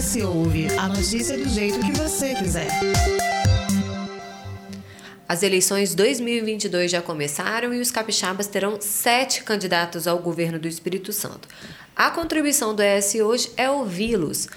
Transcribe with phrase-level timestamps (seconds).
[0.00, 2.70] Acesse Ouve, a notícia do jeito que você quiser.
[5.28, 11.12] As eleições 2022 já começaram e os capixabas terão sete candidatos ao governo do Espírito
[11.12, 11.46] Santo.
[11.94, 14.48] A contribuição do ES hoje é ouvi-los.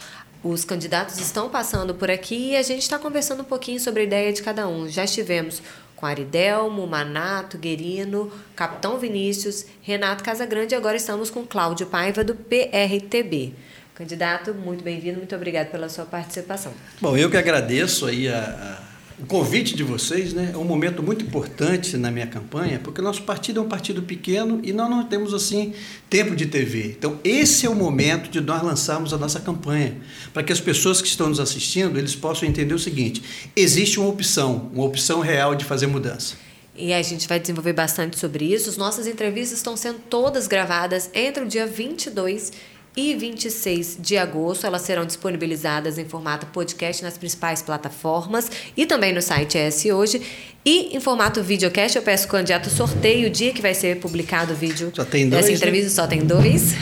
[0.41, 4.05] Os candidatos estão passando por aqui e a gente está conversando um pouquinho sobre a
[4.05, 4.87] ideia de cada um.
[4.87, 5.61] Já estivemos
[5.97, 12.33] com Aridelmo, Manato, Guerino, Capitão Vinícius, Renato Casagrande e agora estamos com Cláudio Paiva do
[12.33, 13.53] PRTB.
[13.95, 16.73] Candidato, muito bem-vindo, muito obrigado pela sua participação.
[16.99, 21.03] Bom, eu que agradeço aí a, a o convite de vocês né, é um momento
[21.03, 24.89] muito importante na minha campanha, porque o nosso partido é um partido pequeno e nós
[24.89, 25.73] não temos assim
[26.09, 26.95] tempo de TV.
[26.97, 29.97] Então, esse é o momento de nós lançarmos a nossa campanha,
[30.33, 33.21] para que as pessoas que estão nos assistindo, eles possam entender o seguinte:
[33.55, 36.35] existe uma opção, uma opção real de fazer mudança.
[36.75, 38.67] E a gente vai desenvolver bastante sobre isso.
[38.67, 42.51] As nossas entrevistas estão sendo todas gravadas entre o dia 22
[42.95, 44.65] e 26 de agosto.
[44.65, 50.21] Elas serão disponibilizadas em formato podcast nas principais plataformas e também no site ES Hoje.
[50.65, 54.55] E em formato videocast, eu peço candidato sorteie o dia que vai ser publicado o
[54.55, 55.57] vídeo só tem dois, dessa né?
[55.57, 55.89] entrevista.
[55.89, 55.95] Né?
[55.95, 56.73] Só tem dois.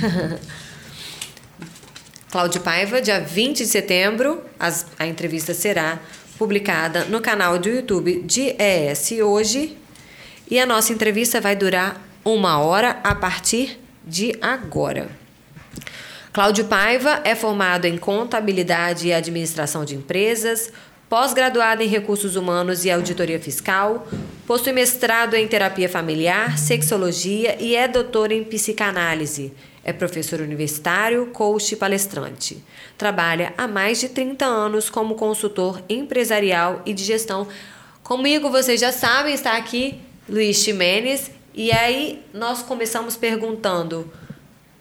[2.31, 5.99] Cláudio Paiva, dia 20 de setembro, as, a entrevista será
[6.37, 9.77] publicada no canal do YouTube de ES Hoje.
[10.49, 15.20] E a nossa entrevista vai durar uma hora a partir de agora.
[16.33, 20.71] Cláudio Paiva é formado em Contabilidade e Administração de Empresas,
[21.09, 24.07] pós-graduado em Recursos Humanos e Auditoria Fiscal,
[24.47, 29.51] possui mestrado em Terapia Familiar, Sexologia e é doutor em Psicanálise.
[29.83, 32.63] É professor universitário, coach e palestrante.
[32.97, 37.45] Trabalha há mais de 30 anos como consultor empresarial e de gestão.
[38.03, 41.29] Comigo, vocês já sabem, está aqui Luiz Ximenes.
[41.53, 44.09] E aí nós começamos perguntando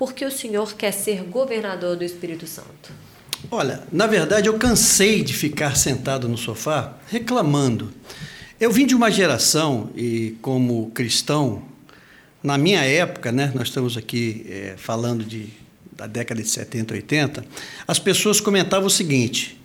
[0.00, 2.90] por que o senhor quer ser governador do Espírito Santo?
[3.50, 7.92] Olha, na verdade eu cansei de ficar sentado no sofá reclamando.
[8.58, 11.62] Eu vim de uma geração e como cristão,
[12.42, 15.48] na minha época, né, nós estamos aqui é, falando de,
[15.92, 17.44] da década de 70, 80,
[17.86, 19.60] as pessoas comentavam o seguinte: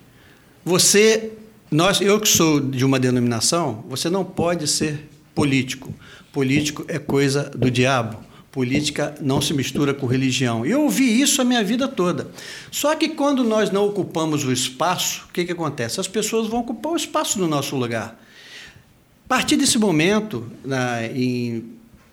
[0.62, 1.32] você,
[1.70, 5.94] nós, eu que sou de uma denominação, você não pode ser político.
[6.30, 10.64] Político é coisa do diabo política não se mistura com religião.
[10.64, 12.30] Eu ouvi isso a minha vida toda.
[12.70, 16.00] Só que quando nós não ocupamos o espaço, o que, que acontece?
[16.00, 18.18] As pessoas vão ocupar o espaço no nosso lugar.
[19.26, 21.64] A partir desse momento, na, em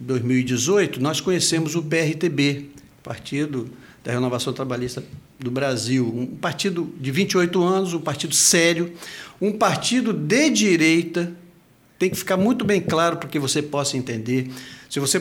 [0.02, 2.72] 2018, nós conhecemos o PRTB,
[3.02, 3.70] Partido
[4.04, 5.02] da Renovação Trabalhista
[5.40, 8.92] do Brasil, um partido de 28 anos, um partido sério,
[9.40, 11.32] um partido de direita,
[11.98, 14.50] tem que ficar muito bem claro para que você possa entender.
[14.94, 15.20] Se você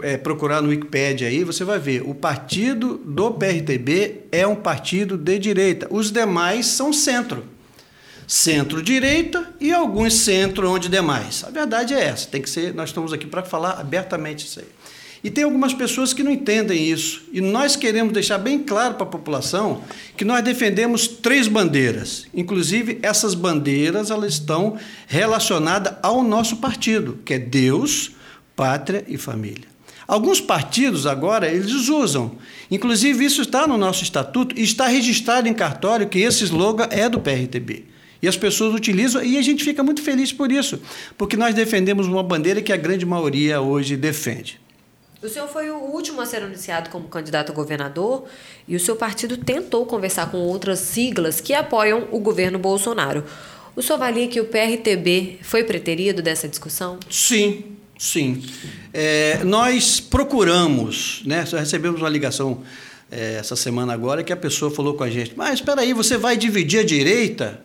[0.00, 2.00] é, procurar no Wikipedia aí, você vai ver.
[2.06, 5.86] O partido do PRTB é um partido de direita.
[5.90, 7.44] Os demais são centro.
[8.26, 11.44] Centro-direita e alguns centro onde demais.
[11.44, 12.28] A verdade é essa.
[12.28, 12.72] Tem que ser.
[12.72, 14.66] Nós estamos aqui para falar abertamente isso aí.
[15.22, 17.22] E tem algumas pessoas que não entendem isso.
[17.30, 19.82] E nós queremos deixar bem claro para a população
[20.16, 22.26] que nós defendemos três bandeiras.
[22.32, 28.12] Inclusive, essas bandeiras elas estão relacionadas ao nosso partido, que é Deus,
[28.60, 29.64] pátria e família.
[30.06, 32.32] Alguns partidos agora eles usam.
[32.70, 37.08] Inclusive, isso está no nosso estatuto e está registrado em cartório que esse slogan é
[37.08, 37.86] do PRTB.
[38.20, 40.78] E as pessoas utilizam e a gente fica muito feliz por isso,
[41.16, 44.60] porque nós defendemos uma bandeira que a grande maioria hoje defende.
[45.22, 48.26] O senhor foi o último a ser anunciado como candidato a governador
[48.68, 53.24] e o seu partido tentou conversar com outras siglas que apoiam o governo Bolsonaro.
[53.74, 56.98] O senhor avalia que o PRTB foi preterido dessa discussão?
[57.08, 58.42] Sim, sim.
[58.92, 61.44] É, nós procuramos, né?
[61.52, 62.62] Recebemos uma ligação
[63.10, 66.16] é, essa semana agora que a pessoa falou com a gente: Mas espera aí, você
[66.16, 67.62] vai dividir a direita?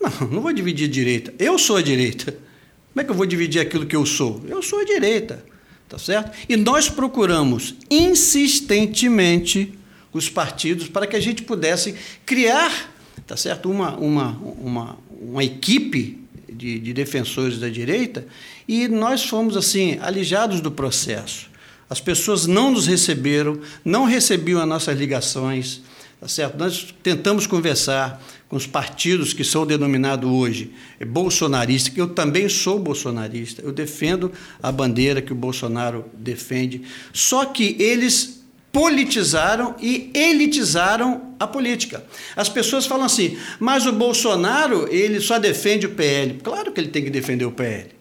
[0.00, 1.32] Não, não vou dividir a direita.
[1.38, 2.32] Eu sou a direita.
[2.32, 4.42] Como é que eu vou dividir aquilo que eu sou?
[4.48, 5.44] Eu sou a direita.
[5.88, 6.36] Tá certo?
[6.48, 9.72] E nós procuramos insistentemente
[10.12, 11.94] os partidos para que a gente pudesse
[12.26, 12.92] criar,
[13.26, 13.70] tá certo?
[13.70, 18.26] Uma, uma, uma, uma equipe de, de defensores da direita
[18.68, 21.48] e nós fomos assim alijados do processo.
[21.88, 25.80] As pessoas não nos receberam, não recebiam as nossas ligações,
[26.20, 26.58] tá certo?
[26.58, 30.72] Nós tentamos conversar com os partidos que são denominados hoje
[31.06, 34.30] bolsonaristas, que eu também sou bolsonarista, eu defendo
[34.62, 36.82] a bandeira que o Bolsonaro defende,
[37.12, 42.04] só que eles politizaram e elitizaram a política.
[42.36, 46.38] As pessoas falam assim, mas o Bolsonaro, ele só defende o PL.
[46.42, 47.97] Claro que ele tem que defender o PL.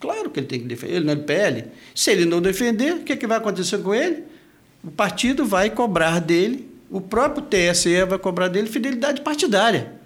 [0.00, 1.64] Claro que ele tem que defender, ele não é do PL.
[1.94, 4.24] Se ele não defender, o que, é que vai acontecer com ele?
[4.82, 9.98] O partido vai cobrar dele o próprio TSE vai cobrar dele fidelidade partidária.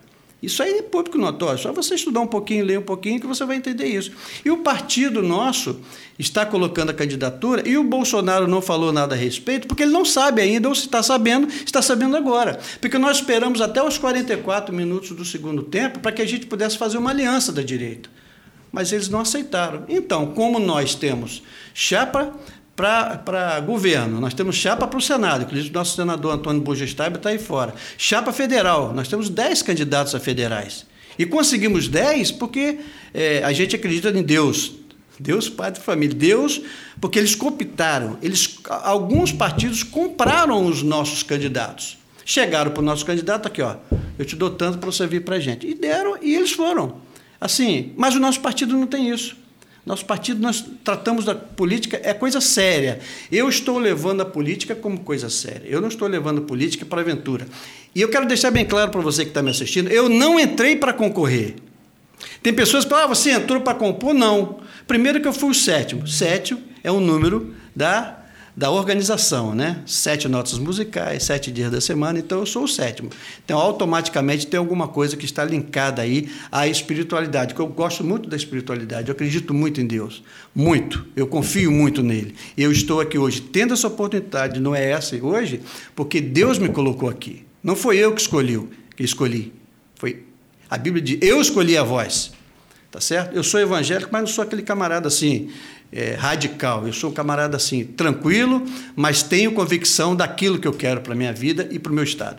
[0.43, 1.57] Isso aí é público notório.
[1.57, 4.11] Só você estudar um pouquinho, ler um pouquinho, que você vai entender isso.
[4.45, 5.81] E o partido nosso
[6.19, 10.05] está colocando a candidatura e o Bolsonaro não falou nada a respeito, porque ele não
[10.05, 12.59] sabe ainda, ou se está sabendo, está sabendo agora.
[12.81, 16.77] Porque nós esperamos até os 44 minutos do segundo tempo para que a gente pudesse
[16.77, 18.11] fazer uma aliança da direita.
[18.73, 19.85] Mas eles não aceitaram.
[19.89, 21.43] Então, como nós temos
[21.75, 22.33] chapa
[22.75, 27.29] para governo, nós temos chapa para o Senado, inclusive o nosso senador Antônio Bugestaiba está
[27.29, 27.75] aí fora.
[27.99, 30.87] Chapa federal, nós temos 10 candidatos a federais.
[31.19, 32.79] E conseguimos 10 porque
[33.13, 34.73] é, a gente acredita em Deus.
[35.21, 36.17] Deus, Pai de família.
[36.17, 36.61] Deus,
[37.01, 38.19] porque eles cooptaram.
[38.23, 41.99] Eles, alguns partidos compraram os nossos candidatos.
[42.25, 43.77] Chegaram para o nosso candidato aqui, ó.
[44.19, 45.67] Eu te dou tanto para você vir para a gente.
[45.67, 46.97] E deram, e eles foram.
[47.43, 49.37] Assim, mas o nosso partido não tem isso.
[49.85, 53.01] Nosso partido, nós tratamos da política, é coisa séria.
[53.33, 55.67] Eu estou levando a política como coisa séria.
[55.67, 57.49] Eu não estou levando a política para aventura.
[57.93, 60.77] E eu quero deixar bem claro para você que está me assistindo: eu não entrei
[60.77, 61.57] para concorrer.
[62.41, 64.15] Tem pessoas que falam, ah, você entrou para compor?
[64.15, 64.61] Não.
[64.87, 66.07] Primeiro que eu fui o sétimo.
[66.07, 68.22] Sétimo é o número da
[68.55, 69.83] da organização, né?
[69.87, 73.11] Sete notas musicais, sete dias da semana, então eu sou o sétimo.
[73.45, 78.29] Então, automaticamente tem alguma coisa que está linkada aí à espiritualidade, que eu gosto muito
[78.29, 80.23] da espiritualidade, eu acredito muito em Deus,
[80.55, 82.35] muito, eu confio muito nele.
[82.57, 85.61] Eu estou aqui hoje tendo essa oportunidade, não é essa hoje,
[85.97, 87.45] porque Deus me colocou aqui.
[87.63, 89.53] Não foi eu que escolhi, que escolhi.
[89.95, 90.25] Foi
[90.69, 92.33] a Bíblia diz: "Eu escolhi a voz".
[92.91, 93.35] Tá certo?
[93.35, 95.49] Eu sou evangélico, mas não sou aquele camarada assim,
[95.93, 96.87] é, radical.
[96.87, 98.65] Eu sou um camarada assim, tranquilo,
[98.97, 102.05] mas tenho convicção daquilo que eu quero para a minha vida e para o meu
[102.05, 102.39] Estado.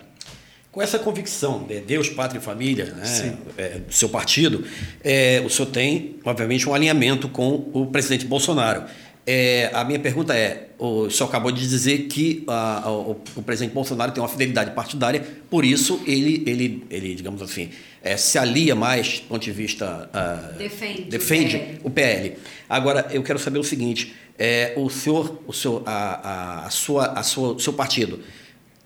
[0.71, 4.65] Com essa convicção de Deus, Pátria e Família, né, é, do seu partido,
[5.03, 8.83] é, o senhor tem, obviamente, um alinhamento com o presidente Bolsonaro.
[9.25, 13.43] É, a minha pergunta é: o senhor acabou de dizer que a, a, o, o,
[13.43, 17.69] presidente Bolsonaro tem uma fidelidade partidária, por isso ele, ele, ele digamos assim,
[18.03, 20.09] é, se alia mais do ponto de vista.
[20.13, 21.79] Uh, defende, defende o, PL.
[21.83, 22.37] o PL.
[22.69, 27.23] Agora, eu quero saber o seguinte: é, o senhor, o seu, a, a, sua, a
[27.23, 28.19] sua, o seu partido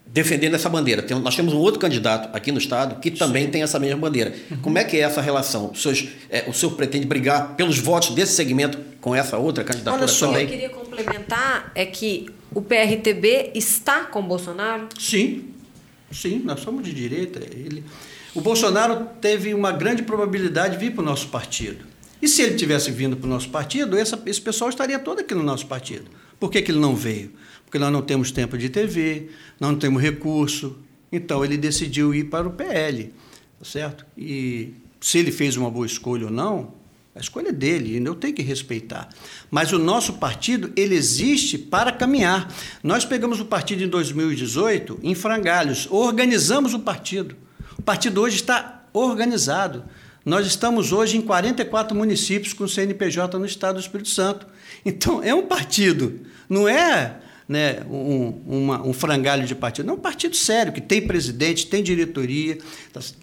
[0.09, 1.01] defendendo essa bandeira.
[1.01, 3.51] Tem, nós temos um outro candidato aqui no estado que também Sim.
[3.51, 4.33] tem essa mesma bandeira.
[4.49, 4.57] Uhum.
[4.57, 5.71] Como é que é essa relação?
[5.71, 5.97] O senhor,
[6.29, 10.27] é, o senhor pretende brigar pelos votos desse segmento com essa outra candidatura Olha só,
[10.27, 10.43] também?
[10.43, 14.87] eu queria complementar é que o PRTB está com Bolsonaro?
[14.97, 15.49] Sim,
[16.11, 17.39] sim, nós somos de direita.
[17.39, 17.83] Ele,
[18.37, 21.83] o Bolsonaro teve uma grande probabilidade de vir para o nosso partido.
[22.21, 25.33] E se ele tivesse vindo para o nosso partido, essa, esse pessoal estaria todo aqui
[25.33, 26.05] no nosso partido.
[26.39, 27.31] Por que, que ele não veio?
[27.65, 29.29] Porque nós não temos tempo de TV,
[29.59, 30.77] nós não temos recurso.
[31.11, 33.11] Então ele decidiu ir para o PL,
[33.57, 34.05] tá certo?
[34.15, 36.75] E se ele fez uma boa escolha ou não,
[37.15, 39.09] a escolha é dele, eu tenho que respeitar.
[39.49, 42.53] Mas o nosso partido, ele existe para caminhar.
[42.83, 47.46] Nós pegamos o partido em 2018 em frangalhos, organizamos o partido.
[47.87, 49.85] Partido hoje está organizado.
[50.25, 54.45] Nós estamos hoje em 44 municípios com CNPJ no estado do Espírito Santo.
[54.85, 56.19] Então, é um partido,
[56.49, 57.15] não é
[57.47, 59.89] né, um, uma, um frangalho de partido.
[59.89, 62.57] É um partido sério, que tem presidente, tem diretoria,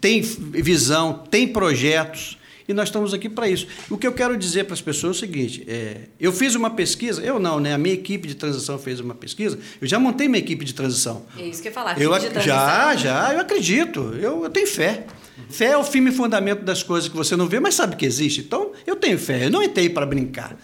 [0.00, 2.38] tem visão, tem projetos.
[2.66, 3.66] E nós estamos aqui para isso.
[3.90, 6.70] O que eu quero dizer para as pessoas é o seguinte: é, eu fiz uma
[6.70, 7.74] pesquisa, eu não, né?
[7.74, 9.58] A minha equipe de transição fez uma pesquisa.
[9.80, 11.26] Eu já montei minha equipe de transição.
[11.38, 12.00] É isso que eu ia falar.
[12.00, 14.00] Eu, já, já, eu acredito.
[14.20, 15.06] Eu, eu tenho fé.
[15.50, 18.40] Fé é o firme fundamento das coisas que você não vê, mas sabe que existe.
[18.40, 19.46] Então, eu tenho fé.
[19.46, 20.56] Eu não entrei para brincar.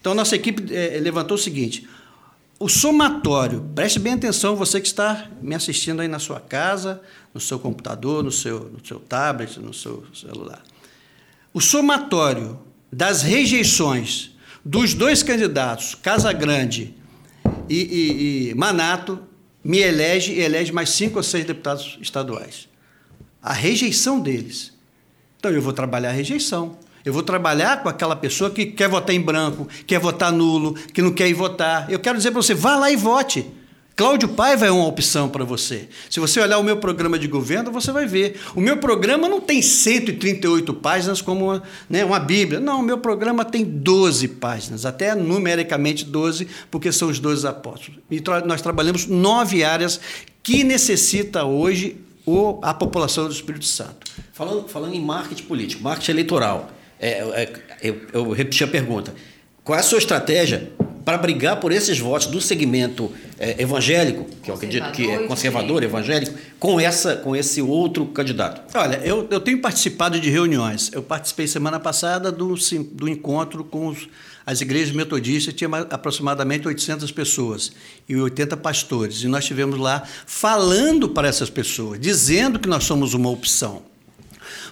[0.00, 1.88] Então, a nossa equipe é, levantou o seguinte:
[2.58, 7.00] o somatório, preste bem atenção, você que está me assistindo aí na sua casa,
[7.32, 10.62] no seu computador, no seu, no seu tablet, no seu celular.
[11.58, 12.56] O somatório
[12.92, 14.30] das rejeições
[14.64, 16.94] dos dois candidatos, Casa Grande
[17.68, 19.18] e, e, e Manato,
[19.64, 22.68] me elege e elege mais cinco ou seis deputados estaduais.
[23.42, 24.72] A rejeição deles.
[25.36, 26.78] Então eu vou trabalhar a rejeição.
[27.04, 31.02] Eu vou trabalhar com aquela pessoa que quer votar em branco, quer votar nulo, que
[31.02, 31.90] não quer ir votar.
[31.90, 33.44] Eu quero dizer para você, vá lá e vote.
[33.98, 35.88] Cláudio Paiva é uma opção para você.
[36.08, 38.40] Se você olhar o meu programa de governo, você vai ver.
[38.54, 42.60] O meu programa não tem 138 páginas como uma, né, uma Bíblia.
[42.60, 47.98] Não, o meu programa tem 12 páginas, até numericamente 12, porque são os 12 apóstolos.
[48.08, 50.00] E tra nós trabalhamos nove áreas
[50.44, 54.06] que necessita hoje o, a população do Espírito Santo.
[54.32, 57.52] Falando, falando em marketing político, marketing eleitoral, é, é,
[57.82, 59.12] eu, eu repeti a pergunta.
[59.64, 60.70] Qual é a sua estratégia
[61.08, 65.82] para brigar por esses votos do segmento é, evangélico, que eu acredito que é conservador,
[65.82, 68.76] evangélico, com, essa, com esse outro candidato?
[68.76, 70.90] Olha, eu, eu tenho participado de reuniões.
[70.92, 72.54] Eu participei semana passada do,
[72.92, 74.06] do encontro com os,
[74.44, 77.72] as igrejas metodistas tinham aproximadamente 800 pessoas
[78.06, 79.22] e 80 pastores.
[79.22, 83.82] E nós estivemos lá falando para essas pessoas, dizendo que nós somos uma opção.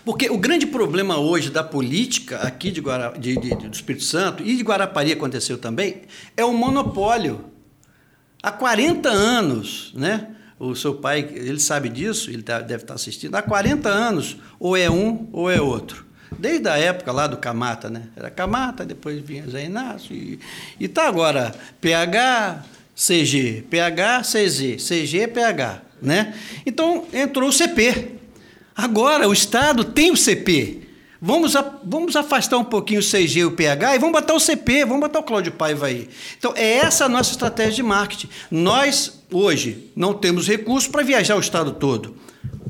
[0.07, 4.41] Porque o grande problema hoje da política aqui de, Guara, de, de, do Espírito Santo
[4.41, 6.03] e de Guarapari aconteceu também
[6.37, 7.47] é o monopólio.
[8.41, 10.29] Há 40 anos, né?
[10.61, 13.35] O seu pai, ele sabe disso, ele tá, deve estar assistindo.
[13.35, 16.07] Há 40 anos, ou é um ou é outro.
[16.39, 18.05] Desde a época lá do Camata, né?
[18.15, 20.15] Era Camata, depois vinha Zé Inácio.
[20.15, 20.39] E
[20.79, 25.83] está agora PH, CG, PH, CZ, CG, PH.
[26.01, 26.33] Né?
[26.65, 28.17] Então entrou o CP.
[28.77, 30.83] Agora o Estado tem o CP.
[31.21, 34.41] Vamos, a, vamos afastar um pouquinho o CG e o PH e vamos botar o
[34.41, 36.09] CP, vamos botar o Cláudio Paiva aí.
[36.39, 38.29] Então, é essa a nossa estratégia de marketing.
[38.51, 42.17] Nós, hoje, não temos recursos para viajar o estado todo,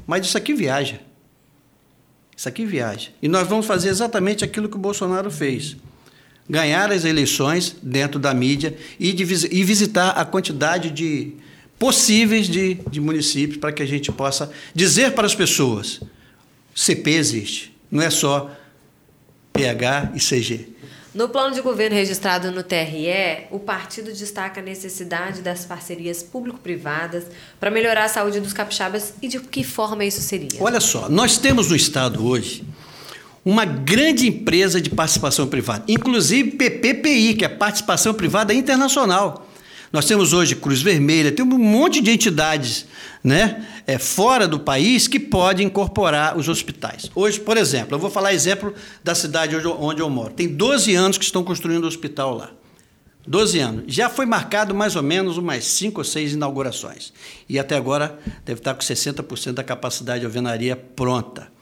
[0.06, 1.00] mas isso aqui viaja.
[2.36, 3.10] Isso aqui viaja.
[3.20, 5.76] E nós vamos fazer exatamente aquilo que o Bolsonaro fez.
[6.48, 11.34] Ganhar as eleições dentro da mídia e, de, e visitar a quantidade de
[11.78, 16.00] possíveis de, de municípios para que a gente possa dizer para as pessoas:
[16.74, 18.50] CP existe, não é só
[19.52, 20.76] PH e CG.
[21.16, 27.24] No plano de governo registrado no TRE, o partido destaca a necessidade das parcerias público-privadas
[27.58, 30.60] para melhorar a saúde dos capixabas e de que forma isso seria?
[30.60, 32.62] Olha só, nós temos no estado hoje
[33.42, 39.45] uma grande empresa de participação privada, inclusive PPPI, que é Participação Privada Internacional.
[39.96, 42.84] Nós temos hoje Cruz Vermelha, temos um monte de entidades
[43.24, 47.10] né, é, fora do país que pode incorporar os hospitais.
[47.14, 50.34] Hoje, por exemplo, eu vou falar exemplo da cidade onde eu moro.
[50.34, 52.50] Tem 12 anos que estão construindo um hospital lá.
[53.26, 53.84] 12 anos.
[53.86, 57.10] Já foi marcado mais ou menos umas 5 ou 6 inaugurações.
[57.48, 61.55] E até agora deve estar com 60% da capacidade de alvenaria pronta.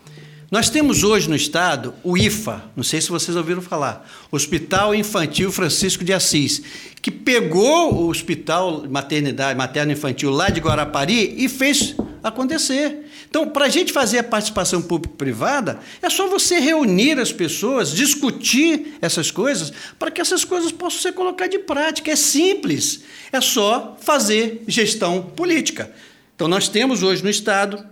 [0.55, 5.51] Nós temos hoje no estado o IFA, não sei se vocês ouviram falar, Hospital Infantil
[5.51, 6.63] Francisco de Assis,
[7.03, 13.05] que pegou o hospital maternidade, materno infantil lá de Guarapari e fez acontecer.
[13.29, 18.97] Então, para a gente fazer a participação público-privada, é só você reunir as pessoas, discutir
[19.03, 22.13] essas coisas, para que essas coisas possam ser colocadas de prática.
[22.13, 25.93] É simples, é só fazer gestão política.
[26.37, 27.85] Então, nós temos hoje no Estado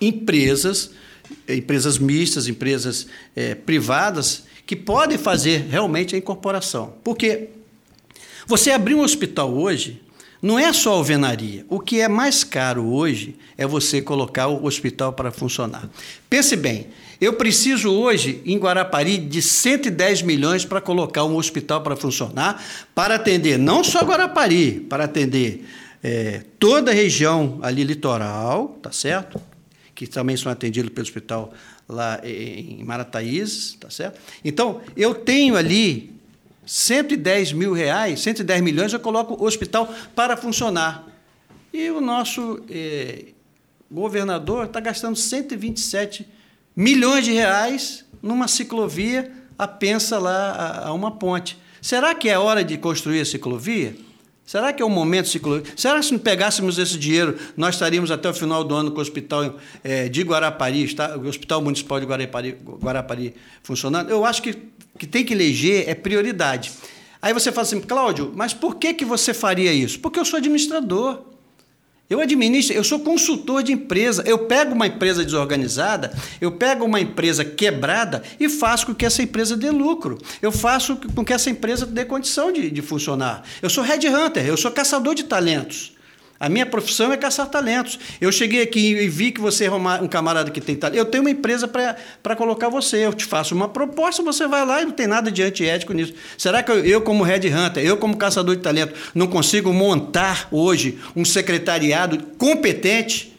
[0.00, 0.90] empresas
[1.48, 6.94] empresas mistas, empresas é, privadas, que podem fazer realmente a incorporação.
[7.02, 7.48] Porque
[8.46, 10.00] você abrir um hospital hoje
[10.40, 11.64] não é só alvenaria.
[11.68, 15.88] O que é mais caro hoje é você colocar o hospital para funcionar.
[16.30, 16.88] Pense bem,
[17.20, 22.62] eu preciso hoje, em Guarapari, de 110 milhões para colocar um hospital para funcionar,
[22.94, 25.64] para atender não só Guarapari, para atender
[26.02, 29.40] é, toda a região ali litoral, tá certo?
[29.98, 31.52] Que também são atendidos pelo hospital
[31.88, 34.20] lá em Marataízes, tá certo?
[34.44, 36.14] Então, eu tenho ali
[36.64, 41.04] 110 mil reais, 110 milhões, eu coloco o hospital para funcionar.
[41.72, 43.32] E o nosso eh,
[43.90, 46.28] governador está gastando 127
[46.76, 51.58] milhões de reais numa ciclovia a pensa lá a, a uma ponte.
[51.82, 53.96] Será que é hora de construir a ciclovia?
[54.48, 55.78] Será que é o momento ciclológico?
[55.78, 58.96] Será que se não pegássemos esse dinheiro, nós estaríamos até o final do ano com
[58.96, 64.08] o hospital é, de Guarapari, está, o Hospital Municipal de Guarapari, Guarapari funcionando?
[64.08, 64.56] Eu acho que,
[64.98, 66.72] que tem que eleger é prioridade.
[67.20, 70.00] Aí você fala assim, Cláudio, mas por que, que você faria isso?
[70.00, 71.24] Porque eu sou administrador.
[72.10, 74.22] Eu administro, eu sou consultor de empresa.
[74.26, 76.10] Eu pego uma empresa desorganizada,
[76.40, 80.16] eu pego uma empresa quebrada e faço com que essa empresa dê lucro.
[80.40, 83.42] Eu faço com que essa empresa dê condição de, de funcionar.
[83.60, 85.97] Eu sou headhunter, eu sou caçador de talentos.
[86.40, 87.98] A minha profissão é caçar talentos.
[88.20, 90.96] Eu cheguei aqui e vi que você é um camarada que tem talento.
[90.96, 93.04] Eu tenho uma empresa para colocar você.
[93.04, 96.14] Eu te faço uma proposta, você vai lá e não tem nada de antiético nisso.
[96.36, 100.46] Será que eu, eu, como Red Hunter, eu, como caçador de talento, não consigo montar
[100.52, 103.36] hoje um secretariado competente?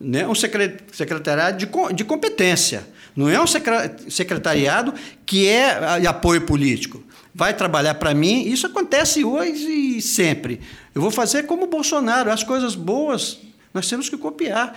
[0.00, 0.26] Né?
[0.26, 2.88] Um secretariado de, de competência.
[3.14, 4.92] Não é um secretariado
[5.24, 8.42] que é apoio político vai trabalhar para mim.
[8.46, 10.60] Isso acontece hoje e sempre.
[10.94, 12.30] Eu vou fazer como Bolsonaro.
[12.30, 13.38] As coisas boas
[13.72, 14.76] nós temos que copiar.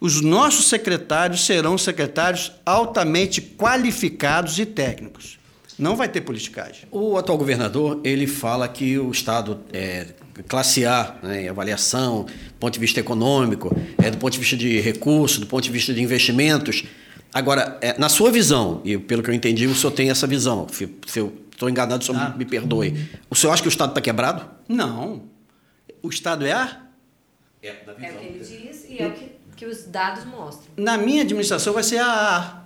[0.00, 5.38] Os nossos secretários serão secretários altamente qualificados e técnicos.
[5.78, 6.84] Não vai ter politicagem.
[6.90, 10.08] O atual governador ele fala que o Estado é
[10.46, 14.80] classe A, né, avaliação, do ponto de vista econômico, é, do ponto de vista de
[14.80, 16.84] recursos, do ponto de vista de investimentos.
[17.32, 20.66] Agora, é, na sua visão, e pelo que eu entendi, o senhor tem essa visão.
[21.06, 22.34] Se eu estou enganado, o senhor ah.
[22.36, 23.10] me perdoe.
[23.28, 24.48] O senhor acha que o Estado está quebrado?
[24.66, 25.24] Não.
[26.02, 26.86] O Estado é A?
[27.62, 28.08] É, da visão.
[28.08, 30.64] é o que ele diz e é o que, que os dados mostram.
[30.78, 32.60] Na minha administração vai ser a A.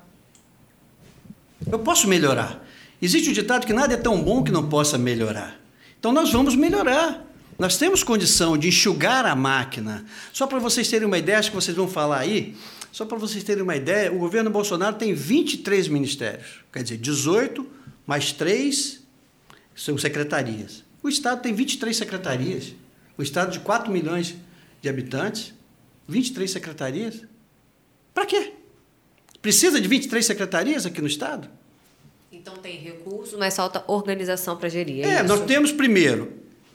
[1.71, 2.65] Eu posso melhorar.
[3.03, 5.59] Existe o ditado que nada é tão bom que não possa melhorar.
[5.99, 7.25] Então nós vamos melhorar.
[7.59, 10.05] Nós temos condição de enxugar a máquina.
[10.33, 12.57] Só para vocês terem uma ideia, acho que vocês vão falar aí,
[12.93, 16.61] só para vocês terem uma ideia, o governo Bolsonaro tem 23 ministérios.
[16.73, 17.67] Quer dizer, 18
[18.07, 19.01] mais 3
[19.75, 20.85] são secretarias.
[21.03, 22.75] O Estado tem 23 secretarias.
[23.17, 24.35] O Estado de 4 milhões
[24.81, 25.55] de habitantes,
[26.09, 27.23] 23 secretarias.
[28.13, 28.53] Para quê?
[29.41, 31.49] Precisa de 23 secretarias aqui no Estado?
[32.33, 35.05] Então tem recurso, mas falta organização para gerir.
[35.05, 36.33] É, é nós temos primeiro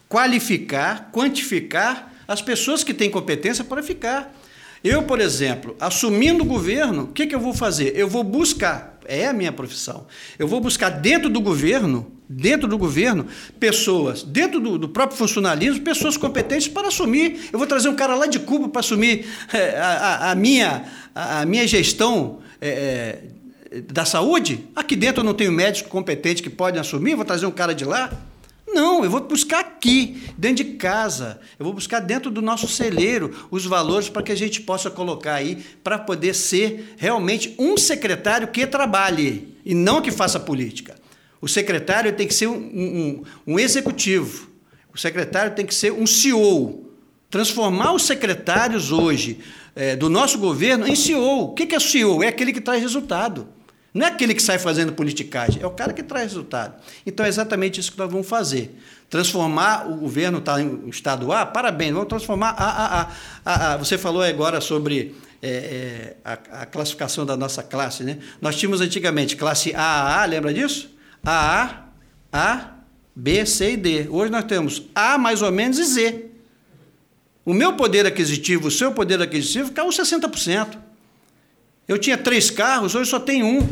[0.08, 4.36] qualificar, quantificar as pessoas que têm competência para ficar.
[4.84, 7.96] Eu, por exemplo, assumindo o governo, o que, que eu vou fazer?
[7.96, 10.06] Eu vou buscar, é a minha profissão,
[10.38, 13.26] eu vou buscar dentro do governo, dentro do governo,
[13.60, 17.50] pessoas, dentro do, do próprio funcionalismo, pessoas competentes para assumir.
[17.52, 20.84] Eu vou trazer um cara lá de Cuba para assumir é, a, a, a, minha,
[21.16, 23.20] a, a minha gestão é,
[23.92, 24.68] da saúde?
[24.76, 27.86] Aqui dentro eu não tenho médico competente que pode assumir, vou trazer um cara de
[27.86, 28.12] lá.
[28.74, 31.40] Não, eu vou buscar aqui, dentro de casa.
[31.58, 35.36] Eu vou buscar dentro do nosso celeiro os valores para que a gente possa colocar
[35.36, 40.96] aí para poder ser realmente um secretário que trabalhe e não que faça política.
[41.42, 44.50] O secretário tem que ser um, um, um executivo.
[44.94, 46.92] O secretário tem que ser um CEO.
[47.30, 49.40] Transformar os secretários hoje
[49.76, 51.46] é, do nosso governo em CEO.
[51.46, 52.24] O que é CEO?
[52.24, 53.48] É aquele que traz resultado.
[53.94, 56.76] Não é aquele que sai fazendo politicagem, é o cara que traz resultado.
[57.06, 58.80] Então é exatamente isso que nós vamos fazer.
[59.10, 63.12] Transformar o governo está em estado A, parabéns, vamos transformar A, A,
[63.44, 63.74] A.
[63.74, 63.78] a.
[63.78, 68.04] Você falou agora sobre é, é, a, a, classificação da nossa classe.
[68.04, 68.20] Né?
[68.40, 70.96] Nós tínhamos antigamente classe A, A, lembra disso?
[71.24, 71.84] A, A,
[72.32, 72.72] A,
[73.16, 74.08] B, C e D.
[74.10, 76.26] Hoje nós temos A mais ou menos e Z.
[77.44, 80.89] O meu poder aquisitivo, o seu poder aquisitivo caiu 60%.
[81.90, 83.68] Eu tinha três carros, hoje só tenho um.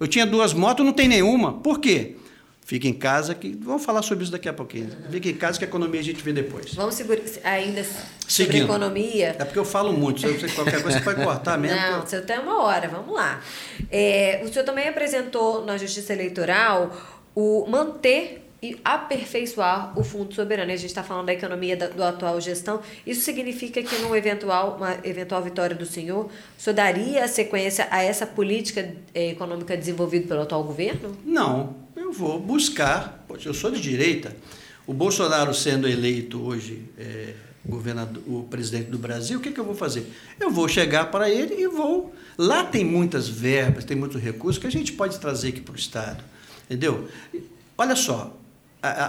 [0.00, 1.60] Eu tinha duas motos, não tem nenhuma.
[1.60, 2.16] Por quê?
[2.64, 3.54] Fica em casa que.
[3.62, 4.90] Vamos falar sobre isso daqui a pouquinho.
[5.10, 6.72] Fica em casa que a economia a gente vê depois.
[6.72, 8.64] Vamos segurar ainda sobre Seguindo.
[8.64, 9.36] economia.
[9.38, 10.20] É porque eu falo muito.
[10.20, 11.76] Se você qualquer coisa você pode cortar mesmo.
[11.78, 13.42] Não, você tem uma hora, vamos lá.
[13.90, 16.96] É, o senhor também apresentou na Justiça Eleitoral
[17.34, 20.70] o manter e aperfeiçoar o fundo soberano.
[20.70, 22.80] E a gente está falando da economia da do atual gestão.
[23.06, 27.86] Isso significa que, numa eventual, uma eventual vitória do senhor, o senhor daria a sequência
[27.90, 31.16] a essa política eh, econômica desenvolvida pelo atual governo?
[31.24, 33.24] Não, eu vou buscar.
[33.28, 34.34] Poxa, eu sou de direita.
[34.86, 39.64] O Bolsonaro sendo eleito hoje é, governador, o presidente do Brasil, o que, que eu
[39.64, 40.10] vou fazer?
[40.40, 42.14] Eu vou chegar para ele e vou.
[42.38, 45.76] Lá tem muitas verbas, tem muitos recursos que a gente pode trazer aqui para o
[45.76, 46.24] Estado.
[46.64, 47.06] Entendeu?
[47.76, 48.36] Olha só,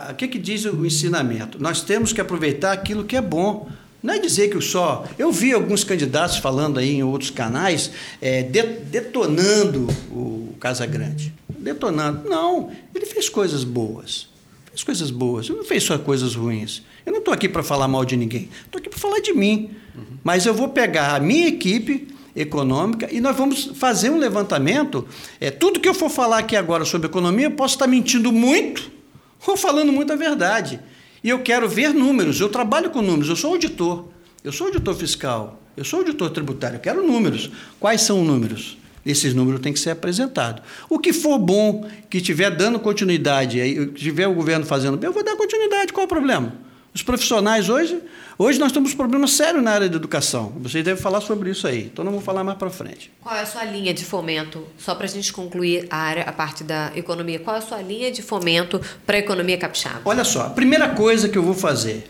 [0.10, 1.62] o que, que diz o ensinamento?
[1.62, 3.69] Nós temos que aproveitar aquilo que é bom.
[4.01, 5.05] Não é dizer que só.
[5.17, 11.34] Eu vi alguns candidatos falando aí em outros canais, é, detonando o Casa Grande.
[11.49, 12.27] Detonando.
[12.27, 14.29] Não, ele fez coisas boas.
[14.67, 15.47] Fez coisas boas.
[15.49, 16.82] Ele não fez só coisas ruins.
[17.05, 18.49] Eu não estou aqui para falar mal de ninguém.
[18.65, 19.71] Estou aqui para falar de mim.
[19.95, 20.03] Uhum.
[20.23, 25.05] Mas eu vou pegar a minha equipe econômica e nós vamos fazer um levantamento.
[25.39, 28.98] É, tudo que eu for falar aqui agora sobre economia, eu posso estar mentindo muito
[29.47, 30.80] ou falando muita verdade.
[31.23, 34.06] E eu quero ver números, eu trabalho com números, eu sou auditor,
[34.43, 37.49] eu sou auditor fiscal, eu sou auditor tributário, eu quero números.
[37.80, 38.78] Quais são os números?
[39.06, 40.62] Esses números têm que ser apresentados.
[40.89, 43.60] O que for bom, que estiver dando continuidade,
[43.95, 46.54] que tiver o governo fazendo bem, eu vou dar continuidade, qual o problema?
[46.93, 48.02] Os profissionais hoje,
[48.38, 50.52] hoje nós temos um problema sério na área da educação.
[50.58, 51.84] Vocês devem falar sobre isso aí.
[51.86, 53.12] Então não vou falar mais para frente.
[53.21, 54.65] Qual é a sua linha de fomento?
[54.78, 57.39] Só para a gente concluir a área, a parte da economia.
[57.39, 60.02] Qual é a sua linha de fomento para a economia capixaba?
[60.04, 62.08] Olha só, a primeira coisa que eu vou fazer,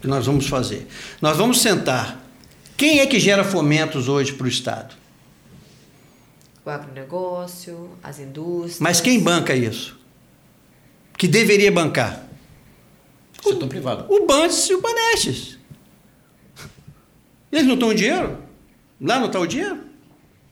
[0.00, 0.86] que nós vamos fazer,
[1.22, 2.22] nós vamos sentar.
[2.76, 4.94] Quem é que gera fomentos hoje para o Estado?
[6.66, 8.80] O agronegócio, as indústrias.
[8.80, 9.98] Mas quem banca isso?
[11.16, 12.23] Que deveria bancar?
[13.44, 14.06] Setor privado.
[14.08, 15.58] O Bandes e o Banestes.
[17.52, 18.38] Eles não estão o dinheiro?
[19.00, 19.80] Lá não está o dinheiro?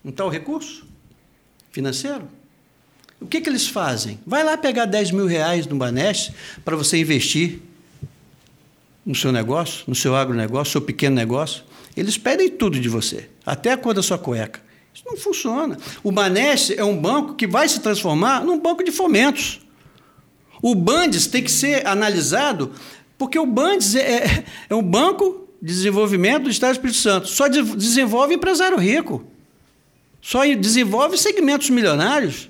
[0.05, 0.85] Não está o recurso
[1.71, 2.29] financeiro?
[3.21, 4.21] O que, que eles fazem?
[4.27, 7.61] Vai lá pegar 10 mil reais no Banestes para você investir
[9.07, 11.65] no seu negócio, no seu agronegócio, no seu pequeno negócio.
[11.97, 14.61] Eles pedem tudo de você, até a cor da sua cueca.
[14.93, 15.79] Isso não funciona.
[16.03, 19.62] O Banestes é um banco que vai se transformar num banco de fomentos.
[20.63, 22.73] O Bandes tem que ser analisado,
[23.19, 27.29] porque o Bandes é, é, é um banco de desenvolvimento do Estado do Espírito Santo.
[27.29, 29.25] Só de, desenvolve empresário rico.
[30.21, 32.49] Só desenvolve segmentos milionários.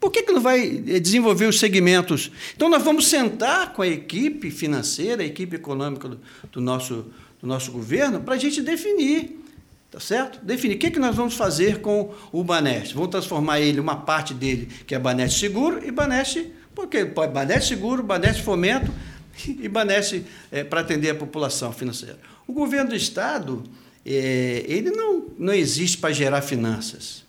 [0.00, 2.30] Por que, que não vai eh, desenvolver os segmentos?
[2.54, 6.20] Então, nós vamos sentar com a equipe financeira, a equipe econômica do,
[6.52, 7.06] do nosso,
[7.40, 9.42] do nosso governo, para a gente definir.
[9.90, 10.44] Tá certo?
[10.44, 12.94] Definir o que, que nós vamos fazer com o Baneste.
[12.94, 18.02] Vamos transformar ele, uma parte dele, que é Baneste Seguro, e Baneste, porque Baneste Seguro,
[18.02, 18.92] Baneste Fomento
[19.48, 22.18] e Baneste é, para atender a população financeira.
[22.46, 23.64] O governo do Estado,
[24.04, 27.24] é, ele não, não existe para gerar finanças,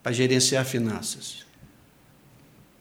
[0.00, 1.44] para gerenciar finanças.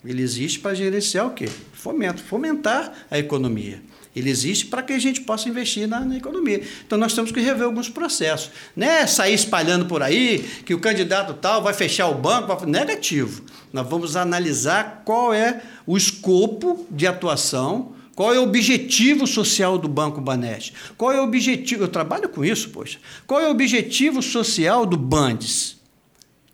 [0.06, 1.50] Ele existe para gerenciar o quê?
[1.74, 3.82] Fomento, fomentar a economia.
[4.18, 6.64] Ele existe para que a gente possa investir na, na, economia.
[6.86, 8.50] Então nós temos que rever alguns processos.
[8.76, 12.66] Não é sair espalhando por aí que o candidato tal vai fechar o banco.
[12.66, 13.44] Negativo.
[13.72, 19.88] Nós vamos analisar qual é o escopo de atuação, qual é o objetivo social do
[19.88, 20.74] Banco Baneste.
[20.98, 21.84] Qual é o objetivo.
[21.84, 22.98] Eu trabalho com isso, poxa.
[23.28, 25.78] Qual é o objetivo social do Bandes?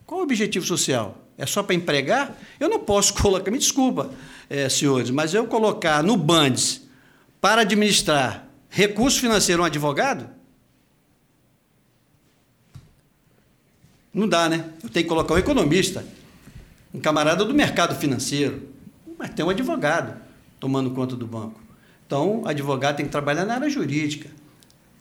[0.06, 1.18] Qual é o objetivo social?
[1.38, 2.38] É só para empregar?
[2.60, 4.12] Eu não posso colocar, me desculpa,
[4.50, 6.83] é, senhores, mas eu colocar no Bandes
[7.44, 10.30] para administrar recurso financeiro um advogado?
[14.14, 14.64] Não dá, né?
[14.82, 16.06] Eu tenho que colocar um economista,
[16.94, 18.70] um camarada do mercado financeiro,
[19.20, 20.16] mas tem um advogado
[20.58, 21.62] tomando conta do banco.
[22.08, 24.30] Então, o advogado tem que trabalhar na área jurídica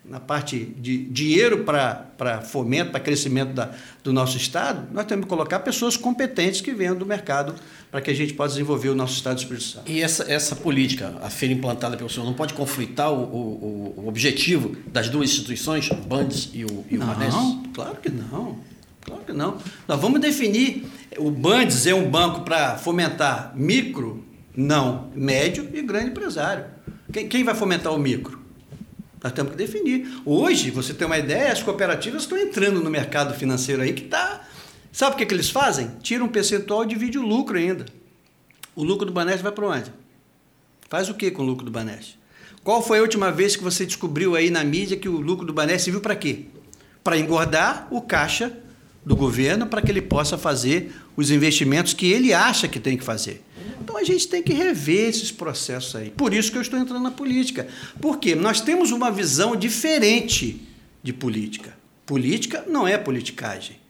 [0.05, 3.71] na parte de dinheiro para fomento, para crescimento da,
[4.03, 7.55] do nosso Estado, nós temos que colocar pessoas competentes que venham do mercado
[7.93, 9.93] para que a gente possa desenvolver o nosso Estado de Espírito Santo.
[9.93, 14.09] E essa, essa política a ser implantada pelo senhor não pode conflitar o, o, o
[14.09, 18.57] objetivo das duas instituições, o BANDES e o, e o Não, claro que não.
[19.03, 19.59] Claro que não.
[19.87, 20.87] Nós vamos definir,
[21.19, 24.25] o BANDES é um banco para fomentar micro,
[24.57, 26.65] não, médio e grande empresário.
[27.13, 28.41] Quem, quem vai fomentar o micro?
[29.23, 30.09] Nós temos que definir.
[30.25, 34.47] Hoje, você tem uma ideia, as cooperativas estão entrando no mercado financeiro aí que está.
[34.93, 35.91] Sabe o que, que eles fazem?
[36.03, 37.87] Tiram um percentual e divide o lucro ainda.
[38.77, 39.93] O lucro do Baneste vai para onde?
[40.89, 42.19] Faz o que com o lucro do Baneste?
[42.63, 45.53] Qual foi a última vez que você descobriu aí na mídia que o lucro do
[45.53, 46.45] Baneste serviu para quê?
[47.03, 48.57] Para engordar o caixa
[49.05, 53.03] do governo para que ele possa fazer os investimentos que ele acha que tem que
[53.03, 53.43] fazer.
[53.81, 56.11] Então a gente tem que rever esses processos aí.
[56.11, 57.67] Por isso que eu estou entrando na política.
[58.01, 60.61] Porque nós temos uma visão diferente
[61.03, 61.77] de política.
[62.07, 63.82] Política não é politicagem.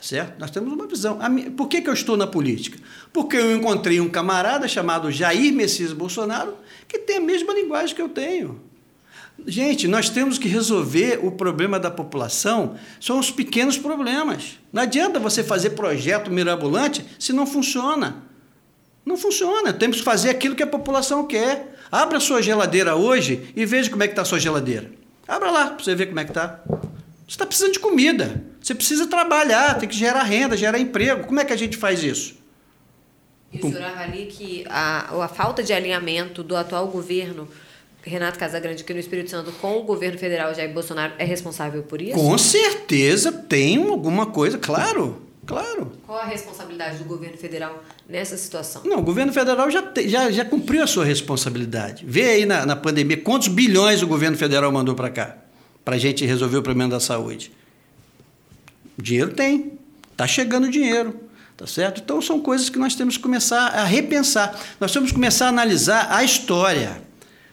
[0.00, 0.38] Certo?
[0.38, 1.18] Nós temos uma visão.
[1.56, 2.78] Por que, que eu estou na política?
[3.12, 6.54] Porque eu encontrei um camarada chamado Jair Messias Bolsonaro
[6.88, 8.60] que tem a mesma linguagem que eu tenho.
[9.46, 14.58] Gente, nós temos que resolver o problema da população, são os pequenos problemas.
[14.72, 18.22] Não adianta você fazer projeto mirabolante se não funciona.
[19.04, 19.72] Não funciona.
[19.72, 21.76] Temos que fazer aquilo que a população quer.
[21.90, 24.90] Abra sua geladeira hoje e veja como é que está a sua geladeira.
[25.26, 26.62] Abra lá para você ver como é que está.
[27.30, 28.42] Você está precisando de comida.
[28.60, 31.28] Você precisa trabalhar, tem que gerar renda, gerar emprego.
[31.28, 32.34] Como é que a gente faz isso?
[33.52, 37.46] E o senhor avalia que a, a falta de alinhamento do atual governo
[38.02, 42.02] Renato Casagrande aqui no Espírito Santo com o governo federal Jair Bolsonaro é responsável por
[42.02, 42.16] isso?
[42.16, 45.22] Com certeza tem alguma coisa, claro.
[45.46, 45.92] Claro.
[46.04, 48.82] Qual a responsabilidade do governo federal nessa situação?
[48.84, 52.04] Não, o governo federal já, te, já, já cumpriu a sua responsabilidade.
[52.04, 55.38] Vê aí na, na pandemia quantos bilhões o governo federal mandou para cá,
[55.84, 57.52] para a gente resolver o problema da saúde.
[58.96, 59.72] Dinheiro tem,
[60.12, 61.18] está chegando dinheiro,
[61.56, 62.00] tá certo?
[62.02, 64.58] Então são coisas que nós temos que começar a repensar.
[64.78, 67.02] Nós temos que começar a analisar a história,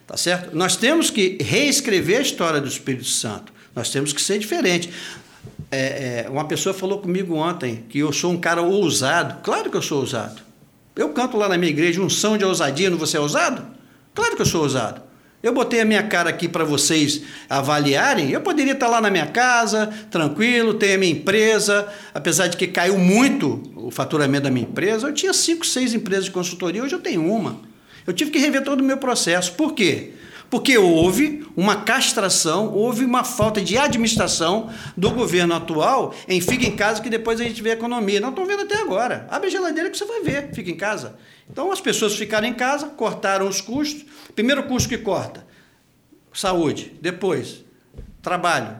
[0.05, 0.55] tá certo?
[0.55, 3.53] Nós temos que reescrever a história do Espírito Santo.
[3.75, 4.89] Nós temos que ser diferente.
[5.69, 9.41] É, é, uma pessoa falou comigo ontem que eu sou um cara ousado.
[9.43, 10.41] Claro que eu sou ousado.
[10.95, 13.65] Eu canto lá na minha igreja um som de ousadia, não você é ousado?
[14.15, 15.06] Claro que eu sou ousado.
[15.41, 18.31] Eu botei a minha cara aqui para vocês avaliarem.
[18.31, 21.87] Eu poderia estar lá na minha casa, tranquilo, ter a minha empresa.
[22.13, 26.25] Apesar de que caiu muito o faturamento da minha empresa, eu tinha cinco, seis empresas
[26.25, 27.61] de consultoria, hoje eu tenho uma.
[28.05, 29.53] Eu tive que rever todo o meu processo.
[29.53, 30.13] Por quê?
[30.49, 36.75] Porque houve uma castração, houve uma falta de administração do governo atual em fica em
[36.75, 38.21] casa que depois a gente vê a economia.
[38.21, 39.27] Não estão vendo até agora.
[39.29, 41.17] Abre a geladeira que você vai ver, fica em casa.
[41.49, 44.05] Então as pessoas ficaram em casa, cortaram os custos.
[44.33, 45.45] Primeiro custo que corta,
[46.31, 46.93] saúde.
[47.01, 47.65] Depois,
[48.21, 48.77] trabalho,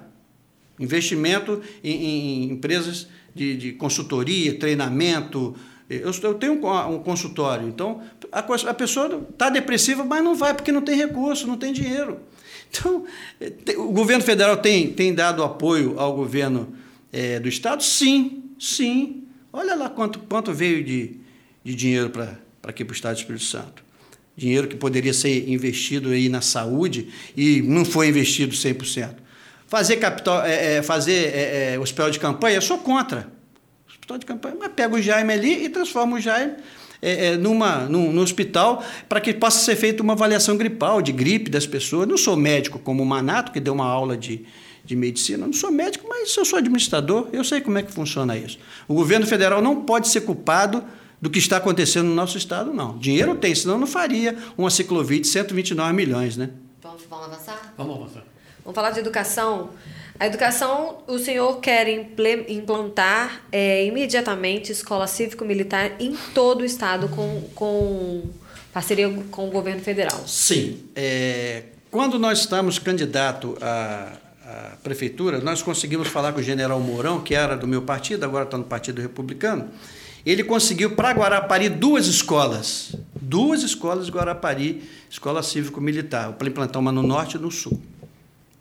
[0.79, 5.55] investimento em, em empresas de, de consultoria, treinamento,
[5.89, 10.53] eu, eu tenho um, um, consultório, então a, a pessoa está depressiva, mas não vai
[10.53, 12.19] porque não tem recurso, não tem dinheiro.
[12.69, 13.05] Então,
[13.77, 16.73] o governo federal tem, tem dado apoio ao governo
[17.13, 17.81] é, do Estado?
[17.81, 19.23] Sim, sim.
[19.53, 21.15] Olha lá quanto, quanto veio de,
[21.63, 23.85] de dinheiro para aqui para o Estado do Espírito Santo.
[24.35, 29.15] Dinheiro que poderia ser investido aí na saúde e não foi investido 100%.
[29.65, 33.31] Fazer, capital, é, é, fazer é, é, hospital de campanha, eu sou contra
[34.07, 36.53] hospital de campanha, mas pega o Jaime ali e transforma o Jaime
[37.01, 41.11] é, é, numa, num, no hospital para que possa ser feita uma avaliação gripal, de
[41.11, 42.03] gripe das pessoas.
[42.03, 44.45] Eu não sou médico como o Manato, que deu uma aula de,
[44.85, 45.43] de medicina.
[45.43, 48.57] Eu não sou médico, mas eu sou administrador, eu sei como é que funciona isso.
[48.87, 50.83] O governo federal não pode ser culpado
[51.21, 52.97] do que está acontecendo no nosso estado, não.
[52.97, 56.51] Dinheiro tem, senão não faria uma ciclovia de 129 milhões, né?
[56.81, 57.73] Vamos, vamos avançar?
[57.75, 58.23] Vamos avançar.
[58.63, 59.69] Vamos falar de educação.
[60.19, 61.87] A educação, o senhor quer
[62.49, 68.23] implantar é, imediatamente escola cívico-militar em todo o estado com, com
[68.73, 70.23] parceria com o governo federal.
[70.25, 70.79] Sim.
[70.95, 74.11] É, quando nós estamos candidato à,
[74.43, 78.45] à prefeitura, nós conseguimos falar com o general Mourão, que era do meu partido, agora
[78.45, 79.69] está no Partido Republicano.
[80.25, 82.95] Ele conseguiu para Guarapari duas escolas.
[83.21, 87.79] Duas escolas de Guarapari, escola cívico-militar, para implantar uma no norte e no sul.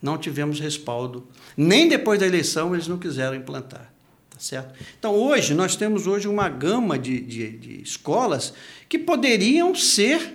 [0.00, 1.26] Não tivemos respaldo.
[1.56, 3.92] Nem depois da eleição eles não quiseram implantar.
[4.30, 4.74] Tá certo?
[4.98, 8.52] Então, hoje, nós temos hoje uma gama de, de, de escolas
[8.88, 10.34] que poderiam ser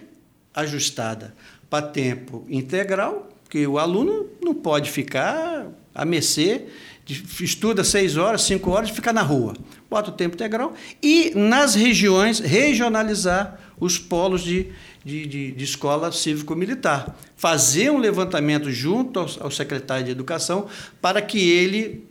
[0.54, 1.36] ajustada
[1.70, 6.66] para tempo integral, que o aluno não pode ficar a mercê,
[7.06, 9.54] de, estuda seis horas, cinco horas e fica na rua.
[9.90, 14.72] Bota o tempo integral e nas regiões regionalizar os polos de,
[15.04, 17.16] de, de, de escola cívico-militar.
[17.36, 20.68] Fazer um levantamento junto ao, ao secretário de Educação
[21.02, 22.08] para que ele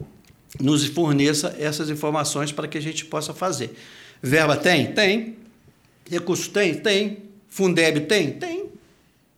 [0.58, 3.76] nos forneça essas informações para que a gente possa fazer.
[4.22, 4.92] Verba tem?
[4.92, 5.36] Tem.
[6.10, 6.74] Recurso tem?
[6.74, 7.18] Tem.
[7.48, 8.32] Fundeb tem?
[8.32, 8.70] Tem.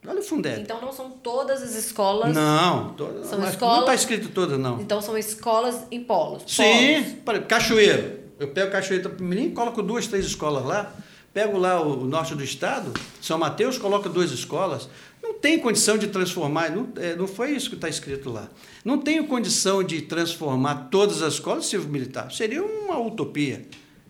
[0.07, 0.63] Olha o Fundeb.
[0.63, 2.35] Então não são todas as escolas.
[2.35, 4.81] Não, todas, São escolas- não está escrito todas, não.
[4.81, 6.43] Então são escolas em polos.
[6.47, 7.43] Sim, polos.
[7.47, 8.19] Cachoeiro.
[8.41, 10.93] Eu pego Cachoeiro para menino, coloco duas, três escolas lá.
[11.33, 14.89] Pego lá o norte do estado, São Mateus, coloco duas escolas.
[15.23, 18.49] Não tem condição de transformar, não, é, não foi isso que está escrito lá.
[18.85, 22.31] Não tenho condição de transformar todas as escolas em civil-militar.
[22.33, 23.65] Seria uma utopia.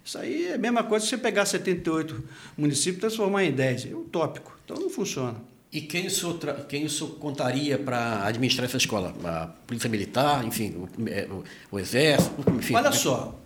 [0.04, 2.24] Isso aí é a mesma coisa que você pegar 78
[2.58, 3.86] municípios e transformar em 10.
[3.86, 4.56] É utópico.
[4.64, 5.36] Então não funciona.
[5.70, 9.14] E quem o senhor, quem o senhor contaria para administrar essa escola?
[9.24, 12.74] A Polícia Militar, enfim, o, é, o- o Exército, enfim.
[12.74, 13.38] Olha só,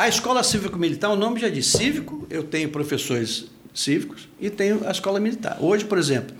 [0.00, 4.90] a escola cívico-militar, o nome já diz cívico, eu tenho professores cívicos e tenho a
[4.90, 5.58] escola militar.
[5.60, 6.34] Hoje, por exemplo,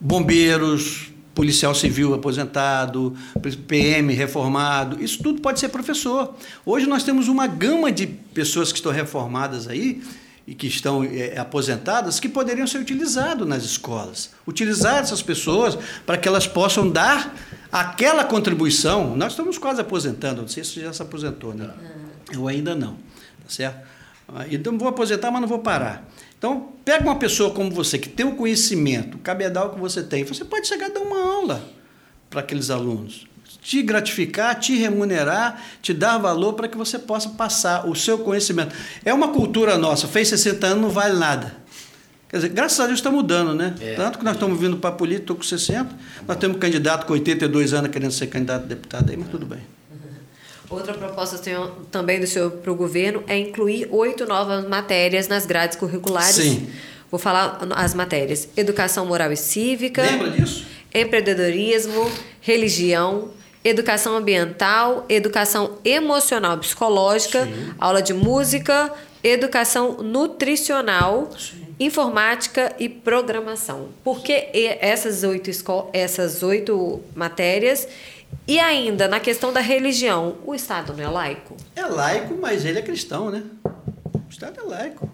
[0.00, 3.14] bombeiros, policial civil aposentado,
[3.68, 6.34] PM reformado, isso tudo pode ser professor.
[6.64, 10.02] Hoje nós temos uma gama de pessoas que estão reformadas aí
[10.46, 14.30] e que estão eh, aposentadas que poderiam ser utilizados nas escolas.
[14.46, 17.36] Utilizar essas pessoas para que elas possam dar
[17.70, 19.14] aquela contribuição.
[19.14, 21.70] Nós estamos quase aposentando, não sei se já se aposentou, né?
[22.32, 23.86] Eu ainda não, tá certo?
[24.28, 26.08] Ah, Então vou aposentar, mas não vou parar.
[26.38, 30.24] Então, pega uma pessoa como você, que tem o conhecimento, o cabedal que você tem,
[30.24, 31.64] você pode chegar a dar uma aula
[32.28, 33.28] para aqueles alunos.
[33.60, 38.74] Te gratificar, te remunerar, te dar valor para que você possa passar o seu conhecimento.
[39.04, 41.54] É uma cultura nossa, fez 60 anos, não vale nada.
[42.28, 43.74] Quer dizer, graças a Deus está mudando, né?
[43.80, 43.94] É.
[43.94, 45.94] Tanto que nós estamos vindo para a política, estou com 60,
[46.26, 49.46] nós temos um candidato com 82 anos querendo ser candidato a deputado aí, mas tudo
[49.46, 49.60] bem.
[50.72, 51.38] Outra proposta
[51.90, 56.34] também do senhor para o governo é incluir oito novas matérias nas grades curriculares.
[56.36, 56.70] Sim.
[57.10, 60.66] Vou falar as matérias: educação moral e cívica, Lembra disso?
[60.94, 63.30] empreendedorismo, religião,
[63.62, 71.30] educação ambiental, educação emocional e psicológica, aula de música, educação nutricional,
[71.78, 73.88] informática e programação.
[74.02, 74.48] Por que
[74.80, 75.50] essas oito,
[75.92, 77.86] essas oito matérias?
[78.46, 81.56] E ainda, na questão da religião, o Estado não é laico?
[81.76, 83.42] É laico, mas ele é cristão, né?
[83.64, 85.08] O Estado é laico,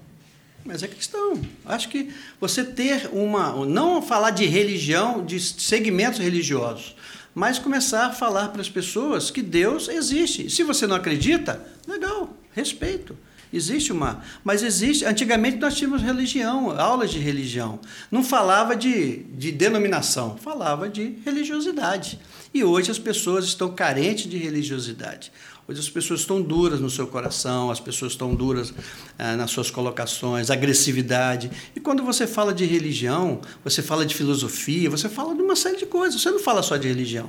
[0.64, 1.40] mas é cristão.
[1.66, 3.66] Acho que você ter uma.
[3.66, 6.96] Não falar de religião, de segmentos religiosos,
[7.34, 10.48] mas começar a falar para as pessoas que Deus existe.
[10.48, 13.16] Se você não acredita, legal, respeito.
[13.52, 14.22] Existe uma.
[14.44, 15.04] Mas existe.
[15.04, 17.80] Antigamente nós tínhamos religião, aulas de religião.
[18.10, 22.18] Não falava de, de denominação, falava de religiosidade.
[22.52, 25.30] E hoje as pessoas estão carentes de religiosidade.
[25.66, 28.72] Hoje as pessoas estão duras no seu coração, as pessoas estão duras
[29.18, 31.50] ah, nas suas colocações, agressividade.
[31.76, 35.76] E quando você fala de religião, você fala de filosofia, você fala de uma série
[35.76, 36.22] de coisas.
[36.22, 37.26] Você não fala só de religião.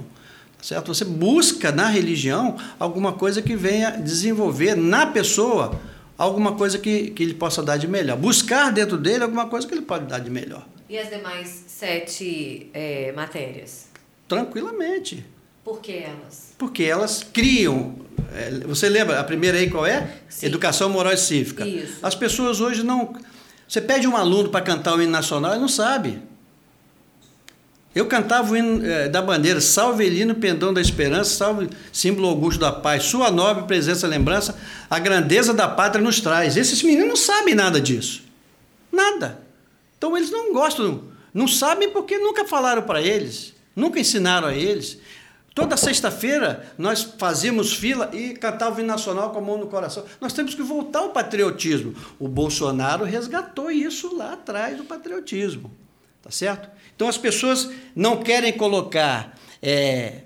[0.57, 0.87] tá Certo?
[0.93, 5.77] Você busca na religião alguma coisa que venha desenvolver na pessoa
[6.17, 8.17] alguma coisa que, que ele possa dar de melhor.
[8.17, 10.65] Buscar dentro dele alguma coisa que ele pode dar de melhor.
[10.89, 13.88] E as demais sete eh, matérias?
[14.29, 15.25] Tranquilamente.
[15.63, 16.53] Por que elas?
[16.57, 17.95] Porque elas criam.
[18.33, 20.17] é, Você lembra a primeira aí qual é?
[20.29, 20.45] Sim.
[20.45, 21.67] Educação moral e cívica.
[21.67, 21.97] Isso.
[22.01, 23.13] As pessoas hoje não.
[23.67, 26.21] Você pede um aluno para cantar o hino nacional, ele não sabe.
[27.93, 32.59] Eu cantava o hino eh, da bandeira, salve Elino, pendão da esperança, salve símbolo augusto
[32.59, 34.55] da paz, sua nobre presença lembrança,
[34.89, 36.55] a grandeza da pátria nos traz.
[36.55, 38.21] Esses meninos não sabem nada disso.
[38.91, 39.41] Nada.
[39.97, 44.97] Então eles não gostam, não sabem porque nunca falaram para eles, nunca ensinaram a eles.
[45.53, 50.05] Toda sexta-feira nós fazíamos fila e cantava o nacional com a mão no coração.
[50.21, 51.93] Nós temos que voltar ao patriotismo.
[52.17, 55.71] O Bolsonaro resgatou isso lá atrás do patriotismo.
[56.21, 56.69] Tá certo?
[56.95, 60.23] Então as pessoas não querem colocar é,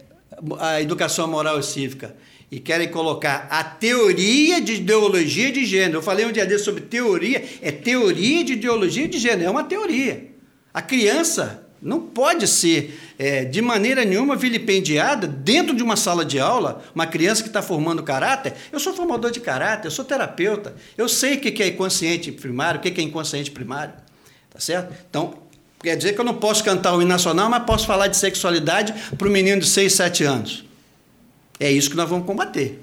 [0.59, 2.15] a educação moral e cívica
[2.51, 5.97] e querem colocar a teoria de ideologia de gênero.
[5.97, 9.63] Eu falei um dia desse sobre teoria, é teoria de ideologia de gênero, é uma
[9.63, 10.29] teoria.
[10.71, 16.39] A criança não pode ser é, de maneira nenhuma vilipendiada dentro de uma sala de
[16.39, 18.53] aula, uma criança que está formando caráter.
[18.71, 22.79] Eu sou formador de caráter, eu sou terapeuta, eu sei o que é inconsciente primário,
[22.79, 23.93] o que é inconsciente primário.
[24.49, 24.93] Tá certo?
[25.09, 25.33] Então,
[25.81, 29.27] quer dizer que eu não posso cantar o nacional, mas posso falar de sexualidade para
[29.27, 30.65] um menino de 6, 7 anos.
[31.59, 32.81] É isso que nós vamos combater.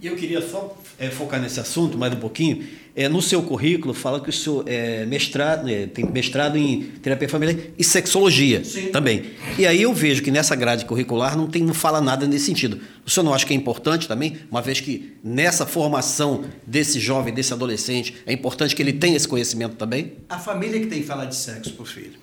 [0.00, 2.66] E eu queria só é, focar nesse assunto mais um pouquinho.
[2.94, 7.28] É, no seu currículo fala que o senhor é mestrado, é, tem mestrado em terapia
[7.28, 8.88] familiar e sexologia Sim.
[8.88, 9.24] também.
[9.58, 12.80] E aí eu vejo que nessa grade curricular não, tem, não fala nada nesse sentido.
[13.06, 17.32] O senhor não acha que é importante também, uma vez que nessa formação desse jovem,
[17.32, 20.14] desse adolescente, é importante que ele tenha esse conhecimento também?
[20.28, 22.18] A família que tem que falar de sexo para o filho,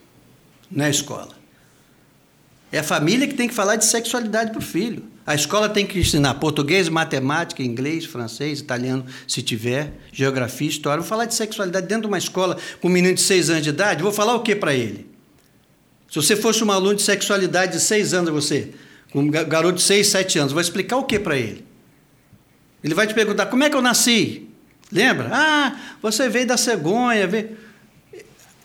[0.70, 1.37] não é a escola.
[2.72, 5.04] É a família que tem que falar de sexualidade para o filho.
[5.26, 11.02] A escola tem que ensinar português, matemática, inglês, francês, italiano, se tiver, geografia, história.
[11.02, 13.70] Vou falar de sexualidade dentro de uma escola com um menino de seis anos de
[13.70, 15.08] idade, vou falar o que para ele?
[16.10, 18.74] Se você fosse um aluno de sexualidade de seis anos, você,
[19.14, 21.66] um garoto de seis, sete anos, vou explicar o que para ele?
[22.84, 24.48] Ele vai te perguntar, como é que eu nasci?
[24.92, 25.30] Lembra?
[25.32, 27.28] Ah, você veio da cegonha.
[27.28, 27.58] Veio...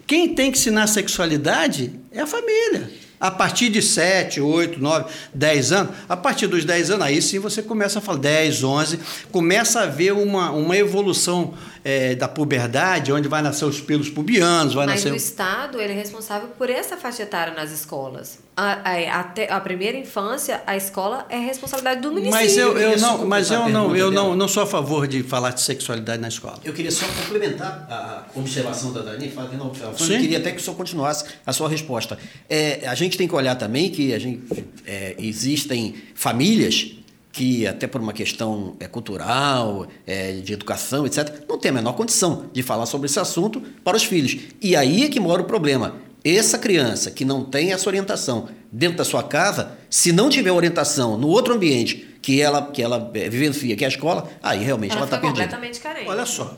[0.07, 2.89] Quem tem que ensinar sexualidade é a família.
[3.23, 7.39] A partir de 7, 8, 9, 10 anos, a partir dos 10 anos, aí sim
[7.39, 8.99] você começa a falar 10, 11,
[9.31, 11.55] começa a ver uma, uma evolução
[11.85, 15.13] é, da puberdade, onde vai nascer os pelos pubianos, vai Mas nascer...
[15.13, 18.41] o Estado ele é responsável por essa faixa etária nas escolas.
[18.55, 22.39] A, a, a, a primeira infância, a escola é responsabilidade do município.
[22.39, 25.51] Mas eu, eu não, mas eu não, eu não, não sou a favor de falar
[25.51, 26.59] de sexualidade na escola.
[26.65, 30.77] Eu queria só complementar a observação da Dani, falando eu queria até que o senhor
[30.77, 32.19] continuasse a sua resposta.
[32.49, 34.43] É, a gente gente tem que olhar também que a gente,
[34.87, 36.93] é, existem famílias
[37.31, 41.93] que, até por uma questão é, cultural, é, de educação, etc., não tem a menor
[41.93, 44.37] condição de falar sobre esse assunto para os filhos.
[44.61, 45.95] E aí é que mora o problema.
[46.25, 51.19] Essa criança que não tem essa orientação dentro da sua casa, se não tiver orientação
[51.19, 54.95] no outro ambiente que ela, que ela é, vivencia, que é a escola, aí realmente
[54.95, 55.43] ela está perdida.
[55.43, 56.09] completamente carente.
[56.09, 56.57] Olha só.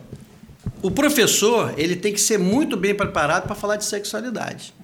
[0.82, 4.74] O professor ele tem que ser muito bem preparado para falar de sexualidade.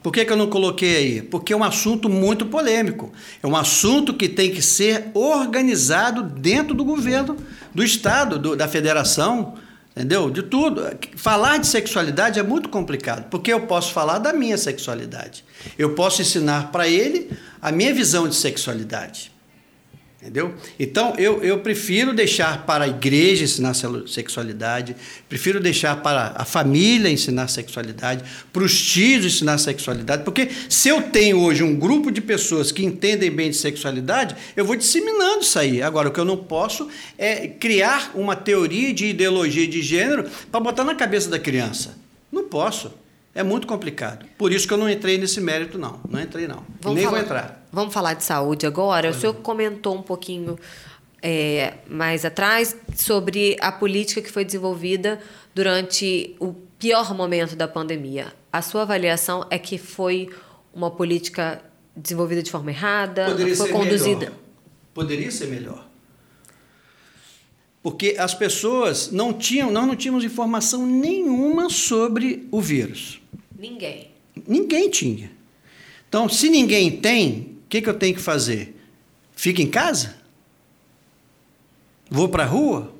[0.00, 1.22] Por que, que eu não coloquei aí?
[1.22, 3.12] Porque é um assunto muito polêmico.
[3.42, 7.36] É um assunto que tem que ser organizado dentro do governo,
[7.74, 9.54] do Estado, do, da federação,
[9.98, 10.30] entendeu?
[10.30, 10.82] De tudo.
[11.16, 15.44] Falar de sexualidade é muito complicado, porque eu posso falar da minha sexualidade.
[15.76, 17.30] Eu posso ensinar para ele
[17.60, 19.32] a minha visão de sexualidade.
[20.20, 20.52] Entendeu?
[20.80, 24.96] Então, eu, eu prefiro deixar para a igreja ensinar sexualidade,
[25.28, 31.02] prefiro deixar para a família ensinar sexualidade, para os tios ensinar sexualidade, porque se eu
[31.02, 35.56] tenho hoje um grupo de pessoas que entendem bem de sexualidade, eu vou disseminando isso
[35.56, 35.80] aí.
[35.80, 40.58] Agora, o que eu não posso é criar uma teoria de ideologia de gênero para
[40.58, 41.96] botar na cabeça da criança.
[42.32, 42.92] Não posso.
[43.38, 44.26] É muito complicado.
[44.36, 46.00] Por isso que eu não entrei nesse mérito, não.
[46.10, 46.64] Não entrei, não.
[46.80, 47.68] Vamos Nem falar, vou entrar.
[47.70, 49.10] Vamos falar de saúde agora.
[49.10, 50.58] O senhor comentou um pouquinho
[51.22, 55.20] é, mais atrás sobre a política que foi desenvolvida
[55.54, 58.32] durante o pior momento da pandemia.
[58.52, 60.28] A sua avaliação é que foi
[60.74, 61.62] uma política
[61.94, 63.26] desenvolvida de forma errada?
[63.26, 64.18] Poderia foi ser conduzida?
[64.18, 64.38] Melhor.
[64.92, 65.86] Poderia ser melhor.
[67.80, 73.20] Porque as pessoas não tinham, nós não tínhamos informação nenhuma sobre o vírus.
[73.58, 74.12] Ninguém.
[74.46, 75.32] Ninguém tinha.
[76.08, 78.74] Então, se ninguém tem, o que, que eu tenho que fazer?
[79.34, 80.16] Fica em casa?
[82.08, 82.94] Vou para a rua?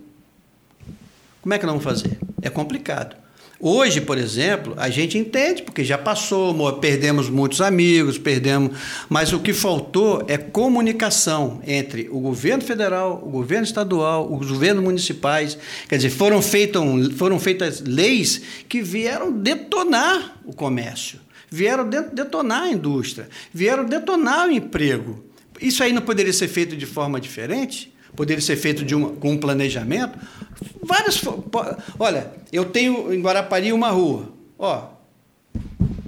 [1.40, 2.18] Como é que nós vamos fazer?
[2.42, 3.16] É complicado.
[3.61, 8.79] Hoje, por exemplo, a gente entende, porque já passou, perdemos muitos amigos, perdemos.
[9.09, 14.85] Mas o que faltou é comunicação entre o governo federal, o governo estadual, os governos
[14.85, 15.59] municipais.
[15.88, 16.40] Quer dizer, foram,
[17.16, 21.18] foram feitas leis que vieram detonar o comércio,
[21.51, 25.25] vieram detonar a indústria, vieram detonar o emprego.
[25.61, 27.92] Isso aí não poderia ser feito de forma diferente?
[28.15, 30.19] Poderia ser feito de uma, com um planejamento.
[30.83, 31.21] Várias.
[31.98, 34.29] Olha, eu tenho em Guarapari uma rua.
[34.59, 34.88] Ó,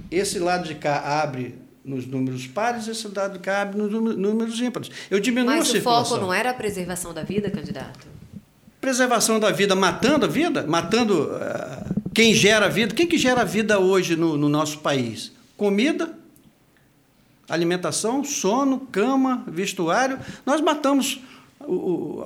[0.09, 4.59] esse lado de cá abre nos números pares, esse lado de cá abre nos números
[4.59, 4.91] ímpares.
[5.09, 8.07] Eu diminuo Mas a o foco não era a preservação da vida, candidato?
[8.79, 12.93] Preservação da vida, matando a vida, matando uh, quem gera a vida.
[12.93, 15.31] Quem que gera a vida hoje no, no nosso país?
[15.55, 16.15] Comida,
[17.51, 20.17] Alimentação, sono, cama, vestuário.
[20.45, 21.19] Nós matamos
[21.67, 22.23] o,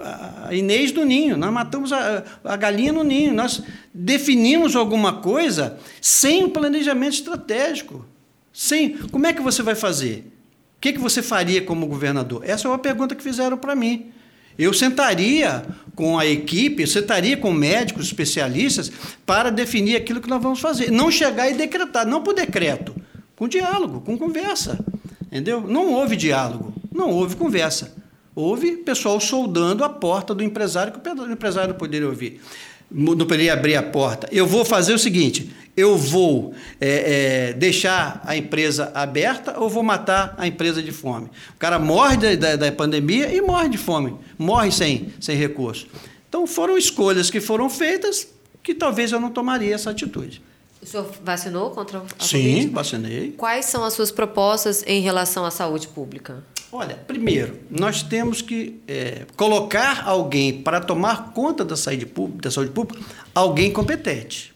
[0.00, 3.62] a Inês do ninho, nós matamos a, a galinha no ninho, nós
[3.92, 8.04] definimos alguma coisa sem um planejamento estratégico.
[8.52, 10.32] Sem, como é que você vai fazer?
[10.76, 12.42] O que, que você faria como governador?
[12.44, 14.10] Essa é uma pergunta que fizeram para mim.
[14.58, 15.64] Eu sentaria
[15.94, 18.90] com a equipe, sentaria com médicos, especialistas,
[19.24, 20.90] para definir aquilo que nós vamos fazer.
[20.90, 22.94] Não chegar e decretar, não por decreto,
[23.36, 24.84] com diálogo, com conversa.
[25.26, 25.60] Entendeu?
[25.60, 27.97] Não houve diálogo, não houve conversa.
[28.40, 32.40] Houve pessoal soldando a porta do empresário que o empresário não poderia ouvir.
[32.88, 34.28] Não poderia abrir a porta.
[34.30, 39.82] Eu vou fazer o seguinte: eu vou é, é, deixar a empresa aberta ou vou
[39.82, 41.26] matar a empresa de fome?
[41.26, 45.88] O cara morre da, da, da pandemia e morre de fome, morre sem, sem recurso.
[46.28, 48.28] Então foram escolhas que foram feitas
[48.62, 50.40] que talvez eu não tomaria essa atitude.
[50.80, 52.68] O senhor vacinou contra a Sim, Covid?
[52.68, 53.34] vacinei.
[53.36, 56.44] Quais são as suas propostas em relação à saúde pública?
[56.70, 62.50] Olha, primeiro, nós temos que é, colocar alguém para tomar conta da saúde, pública, da
[62.50, 63.02] saúde pública,
[63.34, 64.54] alguém competente.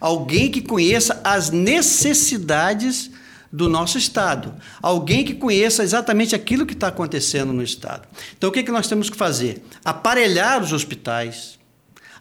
[0.00, 3.10] Alguém que conheça as necessidades
[3.52, 4.54] do nosso Estado.
[4.80, 8.08] Alguém que conheça exatamente aquilo que está acontecendo no Estado.
[8.38, 9.62] Então, o que, que nós temos que fazer?
[9.84, 11.58] Aparelhar os hospitais,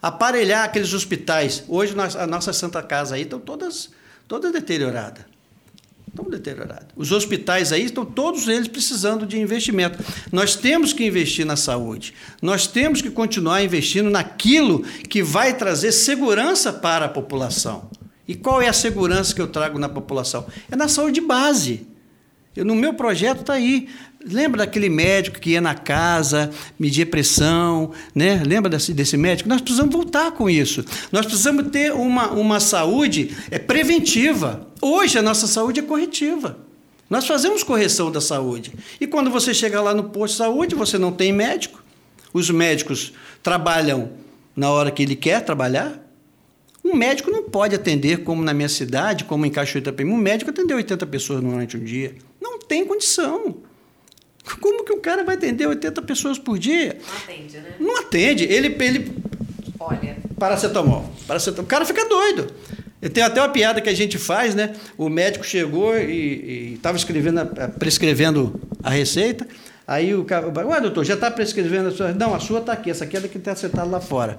[0.02, 1.64] aparelhar aqueles hospitais.
[1.70, 3.90] Hoje, a nossa Santa Casa aí estão todas,
[4.28, 5.29] todas deterioradas.
[6.10, 6.88] Estão deteriorados.
[6.96, 10.04] Os hospitais aí estão todos eles precisando de investimento.
[10.32, 12.14] Nós temos que investir na saúde.
[12.42, 17.90] Nós temos que continuar investindo naquilo que vai trazer segurança para a população.
[18.28, 20.46] E qual é a segurança que eu trago na população?
[20.70, 21.88] É na saúde base.
[22.56, 23.88] Eu, no meu projeto está aí.
[24.26, 28.44] Lembra daquele médico que ia na casa, media pressão, né?
[28.46, 29.48] Lembra desse, desse médico?
[29.48, 30.84] Nós precisamos voltar com isso.
[31.10, 34.68] Nós precisamos ter uma, uma saúde é, preventiva.
[34.82, 36.58] Hoje a nossa saúde é corretiva.
[37.10, 38.74] Nós fazemos correção da saúde.
[39.00, 41.82] E quando você chega lá no posto de saúde, você não tem médico.
[42.34, 44.12] Os médicos trabalham
[44.54, 45.98] na hora que ele quer trabalhar.
[46.84, 50.52] Um médico não pode atender, como na minha cidade, como em Cachoeira Itapemirim, um médico
[50.52, 52.16] atender 80 pessoas durante um dia.
[52.42, 53.69] Não tem condição.
[54.58, 56.98] Como que o cara vai atender 80 pessoas por dia?
[57.00, 57.74] Não atende, né?
[57.80, 58.44] Não atende.
[58.46, 58.76] Ele.
[58.80, 59.12] ele
[59.80, 60.18] Olha.
[60.38, 61.10] Paracetamol.
[61.28, 61.66] Paracetamol.
[61.66, 62.52] O cara fica doido.
[63.14, 64.76] Tem até uma piada que a gente faz, né?
[64.98, 67.46] O médico chegou e estava escrevendo,
[67.78, 69.48] prescrevendo a receita.
[69.88, 72.12] Aí o cara, ué, doutor, já está prescrevendo a sua.
[72.14, 74.38] Não, a sua está aqui, essa aqui é da que está sentada lá fora.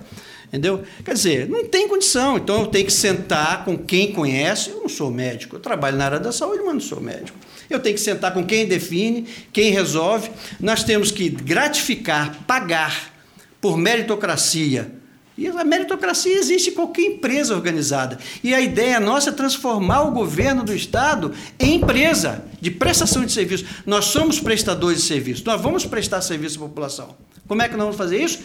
[0.50, 0.82] Entendeu?
[1.04, 2.36] Quer dizer, não tem condição.
[2.36, 4.70] Então eu tenho que sentar com quem conhece.
[4.70, 7.38] Eu não sou médico, eu trabalho na área da saúde, mas não sou médico.
[7.68, 10.28] Eu tenho que sentar com quem define, quem resolve.
[10.58, 13.14] Nós temos que gratificar, pagar
[13.60, 14.90] por meritocracia.
[15.38, 18.18] E a meritocracia existe em qualquer empresa organizada.
[18.42, 23.32] E a ideia nossa é transformar o governo do Estado em empresa de prestação de
[23.32, 23.64] serviço.
[23.86, 27.14] Nós somos prestadores de serviço, nós vamos prestar serviço à população.
[27.46, 28.40] Como é que nós vamos fazer isso?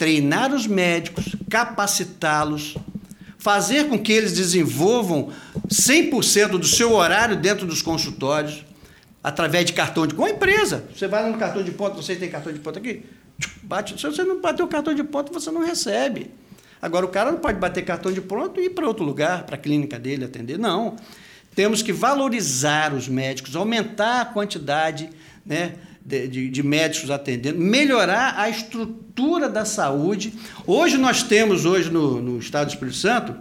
[0.00, 2.74] Treinar os médicos, capacitá-los,
[3.36, 5.30] fazer com que eles desenvolvam
[5.68, 8.64] 100% do seu horário dentro dos consultórios,
[9.22, 10.14] através de cartão de.
[10.14, 10.86] Com a empresa.
[10.96, 13.04] Você vai no cartão de ponto, vocês têm cartão de ponto aqui?
[13.62, 14.00] Bate.
[14.00, 16.30] Se você não bater o cartão de ponto, você não recebe.
[16.80, 19.56] Agora, o cara não pode bater cartão de ponto e ir para outro lugar, para
[19.56, 20.58] a clínica dele atender.
[20.58, 20.96] Não.
[21.54, 25.10] Temos que valorizar os médicos, aumentar a quantidade
[25.44, 25.74] né,
[26.04, 30.32] de, de, de, médicos atendendo, melhorar a estrutura da saúde.
[30.66, 33.36] Hoje nós temos, hoje no, no Estado do Espírito Santo,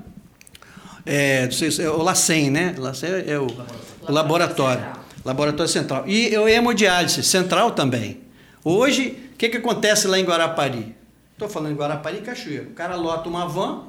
[1.06, 1.48] é,
[1.80, 2.76] é o LACEN, né?
[2.78, 4.86] LACEN é o, o laboratório.
[5.24, 6.08] Laboratório Central.
[6.08, 8.22] E o hemodiálise central também.
[8.64, 10.96] Hoje, o que, que acontece lá em Guarapari?
[11.34, 12.64] Estou falando em Guarapari e Cachoeira.
[12.64, 13.84] O cara lota uma van.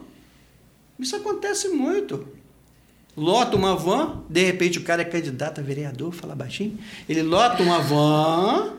[0.98, 2.28] Isso acontece muito.
[3.20, 6.78] Lota uma van, de repente o cara é candidato a vereador, fala baixinho.
[7.06, 8.72] Ele lota uma van,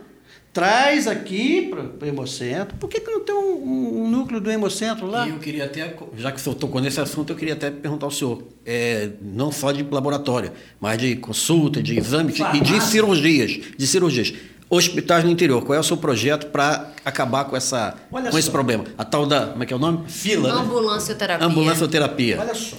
[0.52, 2.76] traz aqui para o Hemocentro.
[2.78, 5.28] Por que, que não tem um, um, núcleo do Hemocentro lá?
[5.28, 8.08] E eu queria até, já que o senhor tocou nesse assunto, eu queria até perguntar
[8.08, 13.52] ao senhor, é, não só de laboratório, mas de consulta, de exame e de cirurgias.
[13.78, 14.34] De cirurgias.
[14.68, 18.86] Hospitais no interior, qual é o seu projeto para acabar com, essa, com esse problema?
[18.98, 20.10] A tal da, como é que é o nome?
[20.10, 20.62] Fila, né?
[20.62, 21.46] Ambulancioterapia.
[21.46, 22.39] Ambulancioterapia.
[22.39, 22.78] Olha só.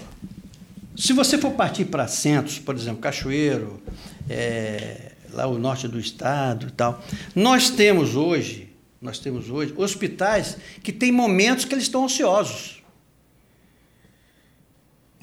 [0.96, 3.82] Se você for partir para centros, por exemplo, Cachoeiro,
[4.28, 7.02] é, lá o norte do estado e tal.
[7.34, 12.82] Nós temos hoje, nós temos hoje hospitais que têm momentos que eles estão ansiosos.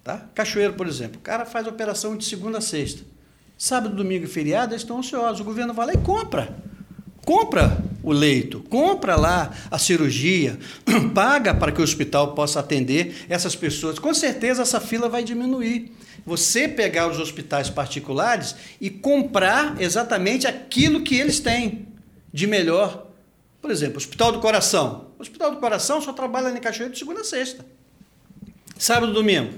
[0.03, 0.26] Tá?
[0.34, 3.03] Cachoeiro, por exemplo, o cara faz operação de segunda a sexta.
[3.57, 5.41] Sábado, domingo e feriado, eles estão ansiosos.
[5.41, 6.57] O governo vai lá e compra.
[7.26, 10.57] Compra o, leito, compra lá a cirurgia,
[11.14, 13.99] paga para que o hospital possa atender essas pessoas.
[13.99, 15.91] Com certeza essa fila vai diminuir.
[16.26, 21.88] Você pegar os hospitais particulares e comprar exatamente aquilo que eles têm
[22.34, 23.07] de melhor.
[23.62, 25.07] Por exemplo, Hospital do Coração.
[25.18, 27.66] O Hospital do Coração só trabalha em Cachoeira de segunda a sexta.
[28.78, 29.53] Sábado e domingo.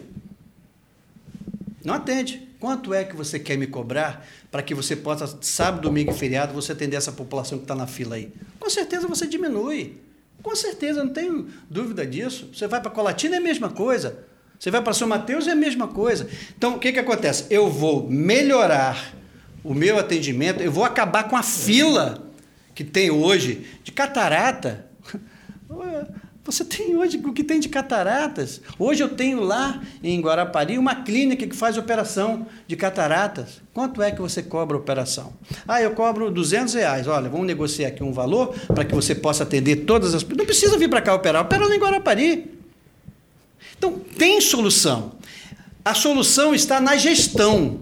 [1.84, 2.51] Não atende.
[2.62, 6.54] Quanto é que você quer me cobrar para que você possa, sábado, domingo e feriado,
[6.54, 8.32] você atender essa população que está na fila aí?
[8.60, 9.98] Com certeza você diminui.
[10.44, 12.52] Com certeza, não tenho dúvida disso.
[12.54, 14.26] Você vai para Colatina é a mesma coisa.
[14.60, 16.30] Você vai para São Mateus é a mesma coisa.
[16.56, 17.48] Então, o que, que acontece?
[17.50, 19.12] Eu vou melhorar
[19.64, 22.32] o meu atendimento, eu vou acabar com a fila
[22.76, 24.86] que tem hoje de catarata.
[26.44, 28.62] Você tem hoje o que tem de cataratas.
[28.80, 33.62] Hoje eu tenho lá em Guarapari uma clínica que faz operação de cataratas.
[33.72, 35.34] Quanto é que você cobra a operação?
[35.68, 37.08] Ah, eu cobro 200 reais.
[37.08, 40.24] Olha, vamos negociar aqui um valor para que você possa atender todas as...
[40.24, 42.52] Não precisa vir para cá operar, opera lá em Guarapari.
[43.78, 45.14] Então, tem solução.
[45.86, 47.82] A solução está na gestão.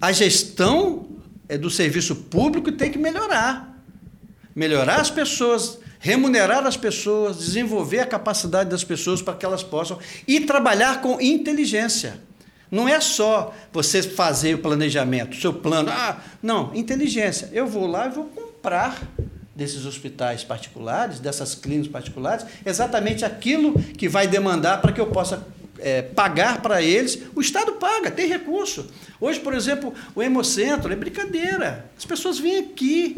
[0.00, 1.08] A gestão
[1.48, 3.76] é do serviço público tem que melhorar.
[4.54, 9.98] Melhorar as pessoas remunerar as pessoas, desenvolver a capacidade das pessoas para que elas possam
[10.26, 12.20] e trabalhar com inteligência.
[12.68, 15.90] Não é só você fazer o planejamento, seu plano.
[15.90, 17.48] Ah, não, inteligência.
[17.52, 19.00] Eu vou lá e vou comprar
[19.54, 25.46] desses hospitais particulares, dessas clínicas particulares, exatamente aquilo que vai demandar para que eu possa
[25.78, 27.22] é, pagar para eles.
[27.36, 28.88] O Estado paga, tem recurso.
[29.20, 31.90] Hoje, por exemplo, o Hemocentro é brincadeira.
[31.96, 33.16] As pessoas vêm aqui,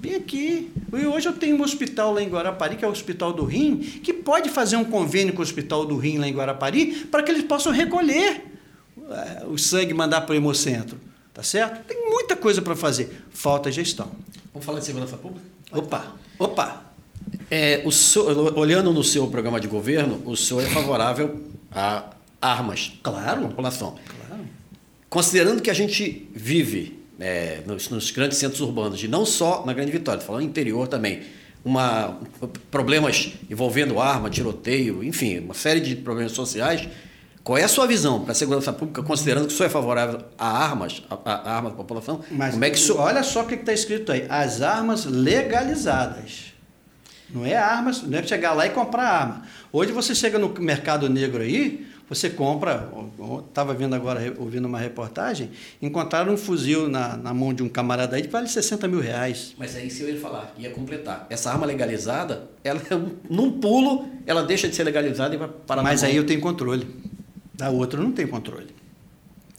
[0.00, 0.72] Vem aqui.
[0.92, 3.78] E hoje eu tenho um hospital lá em Guarapari, que é o Hospital do Rim,
[3.78, 7.30] que pode fazer um convênio com o Hospital do Rim lá em Guarapari para que
[7.30, 8.44] eles possam recolher
[9.10, 10.98] eh, o sangue e mandar para o hemocentro.
[11.32, 11.84] Tá certo?
[11.86, 13.24] Tem muita coisa para fazer.
[13.30, 14.10] Falta gestão.
[14.52, 15.44] Vamos falar de segurança pública?
[15.70, 16.82] Opa, opa.
[17.50, 22.04] É, o senhor, olhando no seu programa de governo, o senhor é favorável a
[22.40, 23.96] armas claro, população.
[24.06, 24.44] Claro.
[25.10, 29.72] Considerando que a gente vive é, nos, nos, grandes centros urbanos, e não só na
[29.72, 31.22] Grande Vitória, falando interior também,
[31.64, 32.18] uma,
[32.70, 36.88] problemas envolvendo arma, tiroteio, enfim, uma série de problemas sociais.
[37.42, 40.20] Qual é a sua visão para a segurança pública, considerando que o senhor é favorável
[40.36, 42.20] a armas, a, a armas da população?
[42.30, 43.00] Mas Como é que senhor...
[43.00, 46.52] olha só o que está escrito aí: as armas legalizadas.
[47.30, 49.42] Não é armas, não é chegar lá e comprar arma.
[49.72, 52.88] Hoje você chega no mercado negro aí, você compra,
[53.48, 55.50] estava vendo agora, ouvindo uma reportagem,
[55.82, 59.54] encontraram um fuzil na, na mão de um camarada aí que vale 60 mil reais.
[59.58, 61.26] Mas aí se eu ia falar, ia completar.
[61.28, 62.80] Essa arma legalizada, ela
[63.28, 66.86] num pulo, ela deixa de ser legalizada e vai parar Mas aí eu tenho controle.
[67.54, 68.68] Da outra não tenho controle.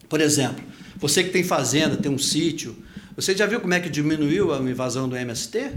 [0.08, 0.64] Por exemplo,
[0.96, 2.78] você que tem fazenda, tem um sítio,
[3.16, 5.74] você já viu como é que diminuiu a invasão do MST?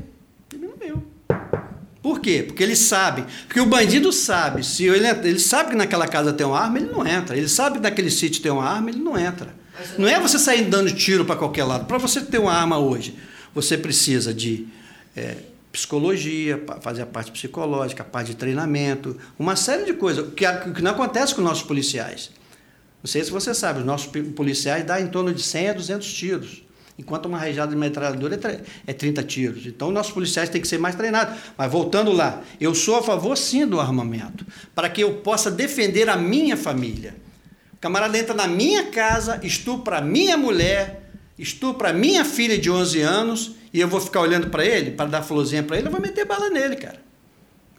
[0.48, 1.02] Diminuiu.
[2.02, 2.42] Por quê?
[2.46, 3.24] Porque ele sabe.
[3.46, 4.64] Porque o bandido sabe.
[4.64, 7.36] Se ele, ele sabe que naquela casa tem uma arma, ele não entra.
[7.36, 9.54] Ele sabe que naquele sítio tem uma arma, ele não entra.
[9.98, 11.86] Não é você sair dando tiro para qualquer lado.
[11.86, 13.16] Para você ter uma arma hoje,
[13.54, 14.66] você precisa de
[15.14, 15.36] é,
[15.70, 20.26] psicologia, fazer a parte psicológica, a parte de treinamento, uma série de coisas.
[20.26, 22.30] O que, que não acontece com nossos policiais.
[23.02, 26.12] Não sei se você sabe, os nossos policiais dão em torno de 100 a 200
[26.12, 26.62] tiros
[27.00, 28.38] enquanto uma rajada de metralhadora
[28.86, 29.66] é 30 tiros.
[29.66, 31.34] Então, nossos policiais têm que ser mais treinados.
[31.56, 36.08] Mas voltando lá, eu sou a favor sim do armamento, para que eu possa defender
[36.08, 37.16] a minha família.
[37.72, 42.70] O camarada entra na minha casa, estupra a minha mulher, estupra a minha filha de
[42.70, 45.92] 11 anos, e eu vou ficar olhando para ele, para dar florzinha para ele, eu
[45.92, 47.00] vou meter bala nele, cara.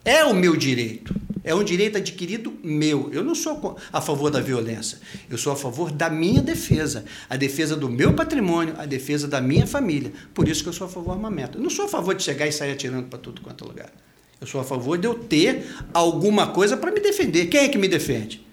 [0.03, 1.13] É o meu direito.
[1.43, 3.09] É um direito adquirido meu.
[3.11, 4.99] Eu não sou a favor da violência.
[5.29, 7.03] Eu sou a favor da minha defesa.
[7.29, 10.11] A defesa do meu patrimônio, a defesa da minha família.
[10.33, 11.57] Por isso que eu sou a favor do armamento.
[11.57, 13.91] Eu não sou a favor de chegar e sair atirando para tudo quanto é lugar.
[14.39, 17.47] Eu sou a favor de eu ter alguma coisa para me defender.
[17.47, 18.45] Quem é que me defende?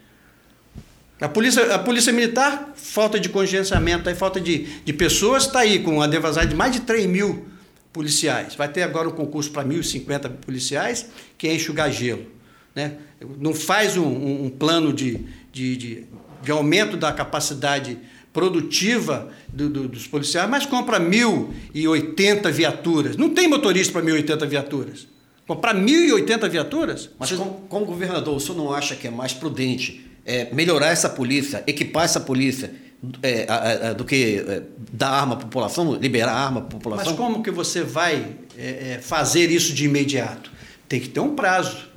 [1.20, 5.80] A polícia, a polícia militar, falta de contingenciamento, aí, falta de, de pessoas, está aí
[5.80, 7.48] com a devasagem de mais de 3 mil
[7.92, 8.54] policiais.
[8.54, 12.37] Vai ter agora um concurso para 1.050 policiais, que é enxugar gelo.
[12.78, 12.92] Né?
[13.40, 15.18] Não faz um, um, um plano de,
[15.52, 16.04] de, de,
[16.40, 17.98] de, aumento da capacidade
[18.32, 23.16] produtiva do, do, dos policiais, mas compra 1.080 viaturas.
[23.16, 25.08] Não tem motorista para 1.080 viaturas.
[25.44, 27.10] Comprar 1.080 viaturas?
[27.18, 31.08] Mas como, como governador, o senhor não acha que é mais prudente é, melhorar essa
[31.08, 32.72] polícia, equipar essa polícia,
[33.24, 34.62] é, a, a, do que é,
[34.92, 37.06] dar arma à população, liberar arma à população?
[37.06, 40.52] Mas como que você vai é, é, fazer isso de imediato?
[40.88, 41.88] Tem que ter um prazo.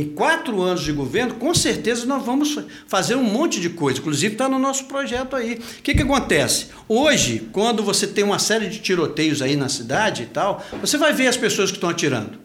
[0.00, 4.00] Em quatro anos de governo, com certeza nós vamos fazer um monte de coisa.
[4.00, 5.54] Inclusive está no nosso projeto aí.
[5.54, 6.68] O que, que acontece?
[6.88, 11.12] Hoje, quando você tem uma série de tiroteios aí na cidade e tal, você vai
[11.12, 12.40] ver as pessoas que estão atirando.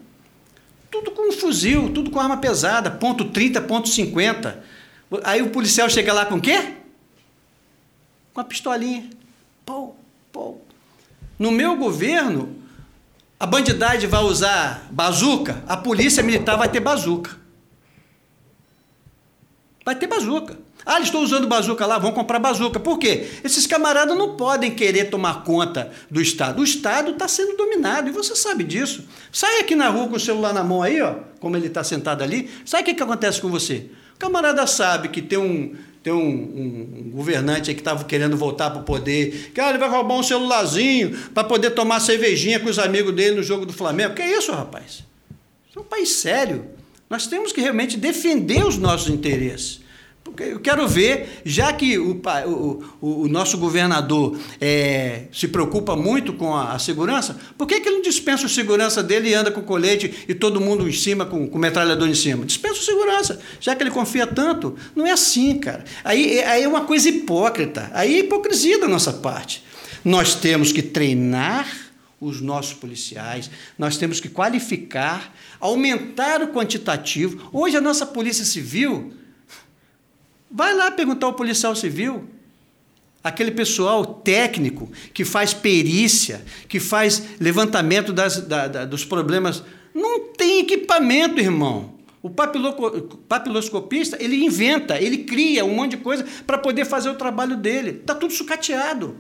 [0.91, 4.63] Tudo com um fuzil, tudo com arma pesada, ponto 30, ponto 50.
[5.23, 6.73] Aí o policial chega lá com o quê?
[8.31, 9.09] Com a pistolinha.
[9.65, 9.95] Pô,
[10.31, 10.57] pô.
[11.39, 12.55] No meu governo,
[13.39, 17.38] a bandidade vai usar bazuca, a polícia militar vai ter bazuca.
[19.89, 20.55] Vai ter bazuca.
[20.85, 22.79] Ah, eles estão usando bazuca lá, vão comprar bazuca.
[22.79, 23.25] Por quê?
[23.43, 26.61] Esses camaradas não podem querer tomar conta do Estado.
[26.61, 29.03] O Estado está sendo dominado e você sabe disso.
[29.31, 32.23] Sai aqui na rua com o celular na mão aí, ó, como ele está sentado
[32.23, 32.51] ali.
[32.63, 33.89] Sabe o que, que acontece com você?
[34.13, 35.73] O camarada sabe que tem um,
[36.03, 39.79] tem um, um, um governante que estava querendo voltar para o poder, que ah, ele
[39.79, 43.73] vai roubar um celularzinho para poder tomar cervejinha com os amigos dele no jogo do
[43.73, 44.13] Flamengo.
[44.13, 45.03] Que é isso, rapaz?
[45.67, 46.77] Isso é um país sério.
[47.09, 49.81] Nós temos que realmente defender os nossos interesses.
[50.23, 52.21] Porque eu quero ver, já que o,
[53.01, 57.89] o, o nosso governador é, se preocupa muito com a, a, segurança, por que, que
[57.89, 61.25] ele não dispensa o segurança dele e anda com colete e todo mundo em cima,
[61.25, 62.45] com, com metralhador em cima?
[62.45, 64.75] Dispensa o segurança, já que ele confia tanto.
[64.95, 65.83] Não é assim, cara.
[66.03, 67.89] Aí, aí é uma coisa hipócrita.
[67.93, 69.63] Aí é hipocrisia da nossa parte.
[70.05, 71.88] Nós temos que treinar
[72.19, 77.49] os nossos policiais, nós temos que qualificar, aumentar o quantitativo.
[77.53, 79.13] Hoje a nossa Polícia Civil
[80.51, 82.27] Vai lá perguntar ao policial civil,
[83.23, 89.63] aquele pessoal técnico que faz perícia, que faz levantamento das, da, da, dos problemas.
[89.93, 91.93] Não tem equipamento, irmão.
[92.21, 97.55] O papiloscopista, ele inventa, ele cria um monte de coisa para poder fazer o trabalho
[97.55, 97.91] dele.
[97.91, 99.17] Está tudo sucateado.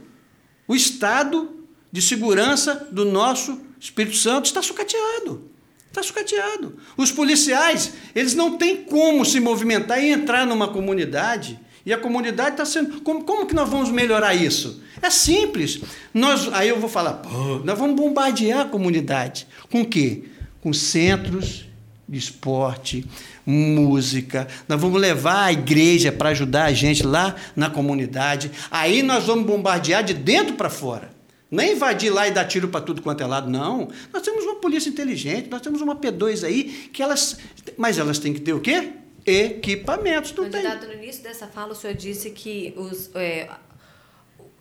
[0.67, 1.58] O estado
[1.91, 5.49] de segurança do nosso Espírito Santo está sucateado.
[5.87, 6.77] Está sucateado.
[6.95, 11.59] Os policiais, eles não têm como se movimentar e entrar numa comunidade.
[11.85, 13.01] E a comunidade está sendo.
[13.01, 14.83] Como, como que nós vamos melhorar isso?
[15.01, 15.79] É simples.
[16.13, 19.47] Nós, aí eu vou falar, pô, nós vamos bombardear a comunidade.
[19.71, 20.25] Com o quê?
[20.61, 21.65] Com centros
[22.07, 23.05] de esporte,
[23.45, 24.47] música.
[24.67, 28.51] Nós vamos levar a igreja para ajudar a gente lá na comunidade.
[28.69, 31.18] Aí nós vamos bombardear de dentro para fora.
[31.51, 33.89] Não é invadir lá e dar tiro para tudo quanto é lado, não.
[34.13, 37.39] Nós temos uma polícia inteligente, nós temos uma P2 aí, que elas.
[37.75, 38.93] Mas elas têm que ter o quê?
[39.25, 40.33] Equipamentos.
[40.33, 40.89] Não Candidato, tem.
[40.89, 43.49] no início dessa fala, o senhor disse que os, é,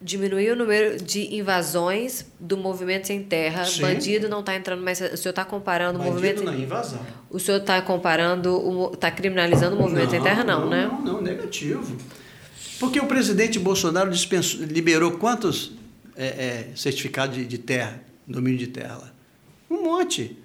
[0.01, 3.66] diminuiu o número de invasões do movimento sem terra.
[3.66, 3.82] Sim.
[3.82, 4.99] Bandido não está entrando mais.
[5.01, 6.45] O senhor está comparando Bandido o movimento.
[6.45, 7.01] Não, invasão.
[7.28, 10.86] O senhor está comparando, está criminalizando o movimento não, sem terra, não, não, né?
[10.86, 11.97] Não, não, negativo.
[12.80, 15.72] Porque o presidente Bolsonaro dispensou, liberou quantos
[16.19, 19.12] é, é, certificado de, de, terra, domínio de terra lá.
[19.71, 20.37] Um monte.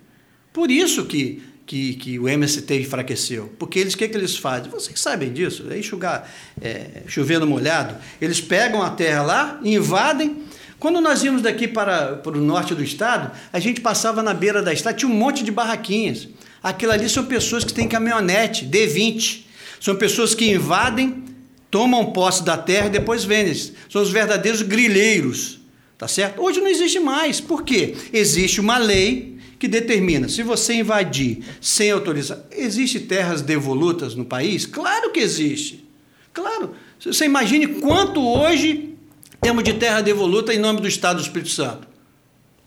[0.53, 3.51] Por isso que, que, que o MST enfraqueceu.
[3.57, 4.69] Porque eles, o que, que eles fazem?
[4.69, 7.95] Vocês sabem disso, é enxugar, é, chovendo molhado.
[8.21, 10.43] Eles pegam a terra lá, invadem.
[10.77, 14.61] Quando nós íamos daqui para, para o norte do estado, a gente passava na beira
[14.61, 16.27] da estrada, tinha um monte de barraquinhas.
[16.61, 19.45] Aquilo ali são pessoas que têm caminhonete, D20.
[19.79, 21.23] São pessoas que invadem,
[21.71, 23.55] tomam posse da terra e depois vendem.
[23.89, 25.62] São os verdadeiros grileiros.
[26.03, 26.41] Tá certo?
[26.41, 27.39] Hoje não existe mais.
[27.39, 27.95] Por quê?
[28.11, 32.43] Existe uma lei que determina se você invadir sem autorização.
[32.51, 34.65] Existe terras devolutas no país?
[34.65, 35.87] Claro que existe.
[36.33, 36.71] Claro.
[36.99, 38.95] Você imagine quanto hoje
[39.39, 41.87] temos de terra devoluta em nome do Estado do Espírito Santo.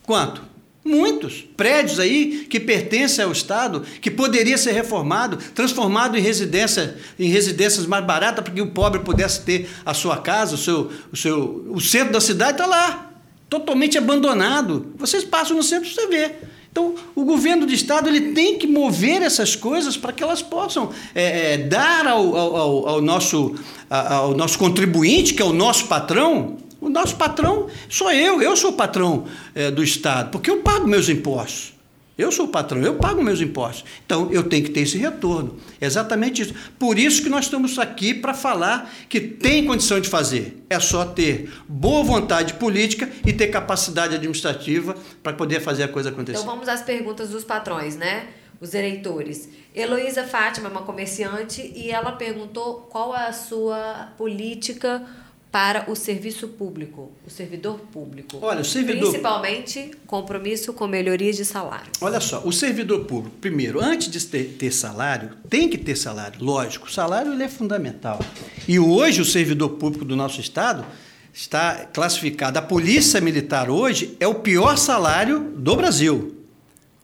[0.03, 0.41] Quanto?
[0.83, 7.29] Muitos prédios aí que pertencem ao Estado, que poderia ser reformado, transformado em residência, em
[7.29, 11.17] residências mais baratas, para que o pobre pudesse ter a sua casa, o seu, o
[11.17, 13.06] seu, o centro da cidade está lá
[13.49, 14.93] totalmente abandonado.
[14.97, 16.33] Vocês passam no centro, você vê.
[16.71, 20.91] Então, o governo do Estado ele tem que mover essas coisas para que elas possam
[21.15, 23.55] é, é, dar ao, ao, ao, nosso,
[23.89, 26.59] ao nosso contribuinte, que é o nosso patrão.
[26.79, 29.25] O nosso patrão sou eu, eu sou o patrão
[29.55, 31.76] é, do Estado, porque eu pago meus impostos.
[32.19, 33.85] Eu sou o patrão, eu pago meus impostos.
[34.07, 35.57] Então, eu tenho que ter esse retorno.
[35.79, 36.55] É exatamente isso.
[36.79, 40.65] Por isso que nós estamos aqui para falar que tem condição de fazer.
[40.71, 46.09] É só ter boa vontade política e ter capacidade administrativa para poder fazer a coisa
[46.09, 46.39] acontecer.
[46.39, 48.29] Então, vamos às perguntas dos patrões, né?
[48.59, 49.51] Os eleitores.
[49.75, 55.07] Heloísa Fátima é uma comerciante e ela perguntou qual é a sua política
[55.51, 58.39] para o serviço público, o servidor público.
[58.43, 59.09] Olha, o servidor...
[59.09, 61.91] Principalmente compromisso com melhorias de salário.
[62.01, 66.45] Olha só, o servidor público, primeiro, antes de ter, ter salário, tem que ter salário,
[66.45, 66.87] lógico.
[66.87, 68.21] O salário ele é fundamental.
[68.69, 70.85] E hoje o servidor público do nosso Estado
[71.33, 72.59] está classificado.
[72.59, 76.36] A Polícia Militar hoje é o pior salário do Brasil.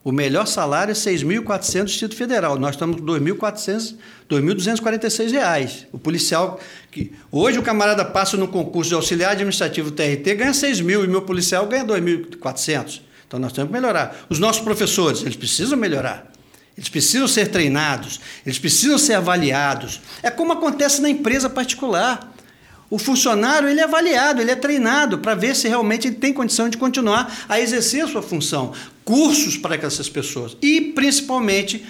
[0.04, 2.58] O melhor salário é 6.400 Distrito Federal.
[2.58, 3.94] Nós estamos com 2.400,
[4.28, 5.86] 2.246 reais.
[5.92, 6.58] O policial
[6.90, 11.08] que hoje o camarada passa no concurso de auxiliar administrativo TRT ganha 6 mil e
[11.08, 13.00] meu policial ganha 2.400.
[13.28, 14.26] Então nós temos que melhorar.
[14.28, 16.32] Os nossos professores, eles precisam melhorar.
[16.76, 20.00] Eles precisam ser treinados, eles precisam ser avaliados.
[20.22, 22.32] É como acontece na empresa particular.
[22.90, 26.68] O funcionário ele é avaliado, ele é treinado para ver se realmente ele tem condição
[26.68, 28.74] de continuar a exercer a sua função.
[29.04, 30.56] Cursos para essas pessoas.
[30.62, 31.84] E, principalmente,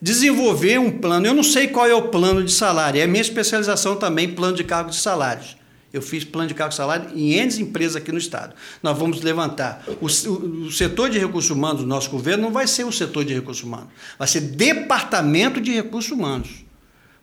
[0.00, 1.26] desenvolver um plano.
[1.26, 4.64] Eu não sei qual é o plano de salário, é minha especialização também, plano de
[4.64, 5.56] cargo de salários.
[5.90, 8.54] Eu fiz plano de cargo de salário em N empresas aqui no Estado.
[8.82, 9.84] Nós vamos levantar.
[10.00, 13.24] O, o, o, setor de recursos humanos do nosso governo não vai ser o setor
[13.24, 13.88] de recursos humanos,
[14.18, 16.64] vai ser departamento de recursos humanos.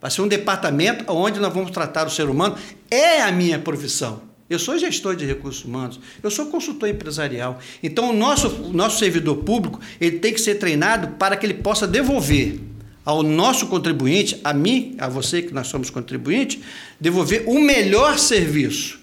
[0.02, 2.56] Vai ser um departamento onde nós vamos tratar o ser humano.
[2.92, 4.22] É a minha profissão.
[4.48, 7.60] Eu sou gestor de recursos humanos, eu sou consultor empresarial.
[7.82, 11.56] Então, o nosso, o nosso servidor público ele tem que ser treinado para que ele
[11.56, 12.60] possa devolver
[13.04, 16.60] ao nosso contribuinte, a mim, a você que nós somos contribuintes,
[17.00, 19.00] devolver o melhor serviço,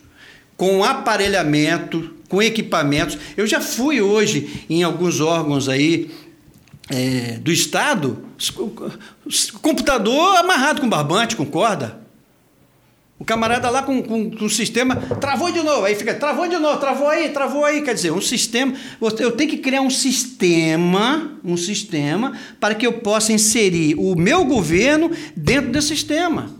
[0.56, 3.18] com aparelhamento, com equipamentos.
[3.36, 6.10] Eu já fui hoje em alguns órgãos aí
[6.88, 8.24] é, do Estado,
[9.60, 12.01] computador amarrado com barbante, com corda.
[13.22, 16.58] O camarada lá com, com, com, um sistema, travou de novo, aí fica, travou de
[16.58, 17.80] novo, travou aí, travou aí.
[17.80, 22.94] Quer dizer, um sistema, eu tenho que criar um sistema, um sistema, para que eu
[22.94, 26.50] possa inserir o meu governo dentro desse sistema.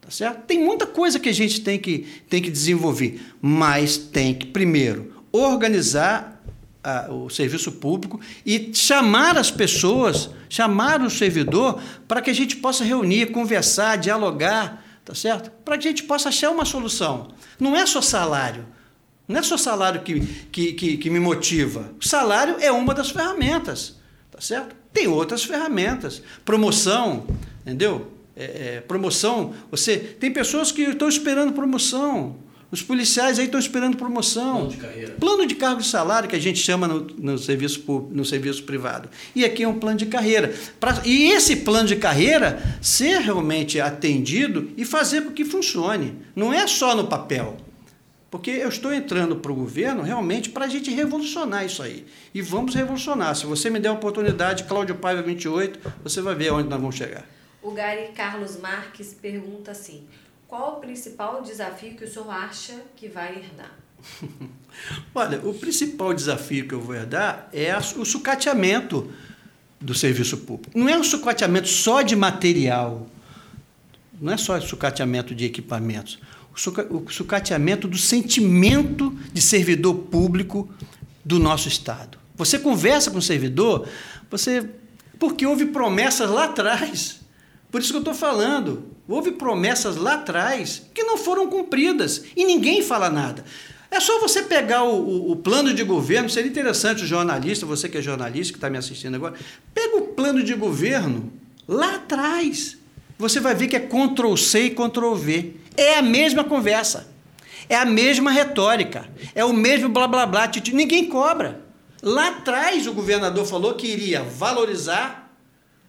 [0.00, 0.42] Tá certo?
[0.44, 5.22] Tem muita coisa que a gente tem que, tem que desenvolver, mas tem que, primeiro,
[5.30, 6.42] organizar
[6.82, 12.56] a, o serviço público e chamar as pessoas, chamar o servidor para que a gente
[12.56, 15.50] possa reunir, conversar, dialogar, tá certo?
[15.64, 17.28] Para que a gente possa achar uma solução.
[17.60, 18.66] Não é só salário.
[19.28, 21.90] Não é só salário que, que, que, que me motiva.
[22.00, 23.96] O salário é uma das ferramentas,
[24.30, 24.74] tá certo?
[24.92, 26.22] Tem outras ferramentas.
[26.44, 27.26] Promoção,
[27.62, 28.12] entendeu?
[28.36, 32.36] É, é, promoção, você tem pessoas que estão esperando promoção.
[32.74, 34.66] Os policiais aí estão esperando promoção.
[34.66, 35.12] Plano de carreira.
[35.12, 39.08] Plano de cargo de salário, que a gente chama no, no, serviço, no serviço privado.
[39.32, 40.52] E aqui é um plano de carreira.
[40.80, 46.16] Pra, e esse plano de carreira ser realmente atendido e fazer com que funcione.
[46.34, 47.56] Não é só no papel.
[48.28, 52.04] Porque eu estou entrando para o governo realmente para a gente revolucionar isso aí.
[52.34, 53.36] E vamos revolucionar.
[53.36, 56.96] Se você me der a oportunidade, Cláudio Paiva 28, você vai ver onde nós vamos
[56.96, 57.24] chegar.
[57.62, 60.02] O Gary Carlos Marques pergunta assim:
[60.48, 63.72] qual o principal desafio que o senhor acha que vai herdar?
[65.14, 69.10] Olha, o principal desafio que eu vou herdar é o sucateamento
[69.80, 70.76] do serviço público.
[70.78, 73.06] Não é um sucateamento só de material,
[74.20, 76.18] não é só sucateamento de equipamentos.
[76.52, 80.72] O sucateamento do sentimento de servidor público
[81.24, 82.18] do nosso Estado.
[82.36, 83.88] Você conversa com o servidor,
[84.30, 84.68] você
[85.18, 87.20] porque houve promessas lá atrás.
[87.74, 88.84] Por isso que eu estou falando.
[89.08, 93.44] Houve promessas lá atrás que não foram cumpridas e ninguém fala nada.
[93.90, 97.88] É só você pegar o, o, o, plano de governo, seria interessante o jornalista, você
[97.88, 99.34] que é jornalista, que está me assistindo agora,
[99.74, 101.32] pega o plano de governo
[101.66, 102.78] lá atrás.
[103.18, 105.56] Você vai ver que é Ctrl C e Ctrl V.
[105.76, 107.12] É a mesma conversa.
[107.68, 109.08] É a mesma retórica.
[109.34, 110.48] É o mesmo blá blá blá.
[110.72, 111.60] Ninguém cobra.
[112.00, 115.23] Lá atrás o governador falou que iria valorizar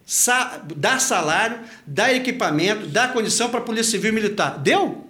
[0.06, 4.60] sa dar salário, dar equipamento, dar condição para a Polícia Civil e Militar.
[4.60, 5.06] Deu?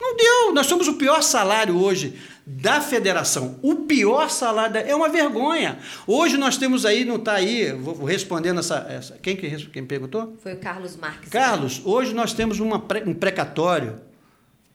[0.00, 0.52] Não deu.
[0.52, 3.58] Nós somos o pior salário hoje da federação.
[3.62, 5.78] O pior salário é uma vergonha.
[6.06, 9.18] Hoje nós temos aí, não está aí, vou respondendo essa, essa.
[9.22, 10.36] quem que quem perguntou?
[10.42, 11.28] Foi o Carlos Marques.
[11.28, 14.00] Carlos, hoje nós temos uma, um precatório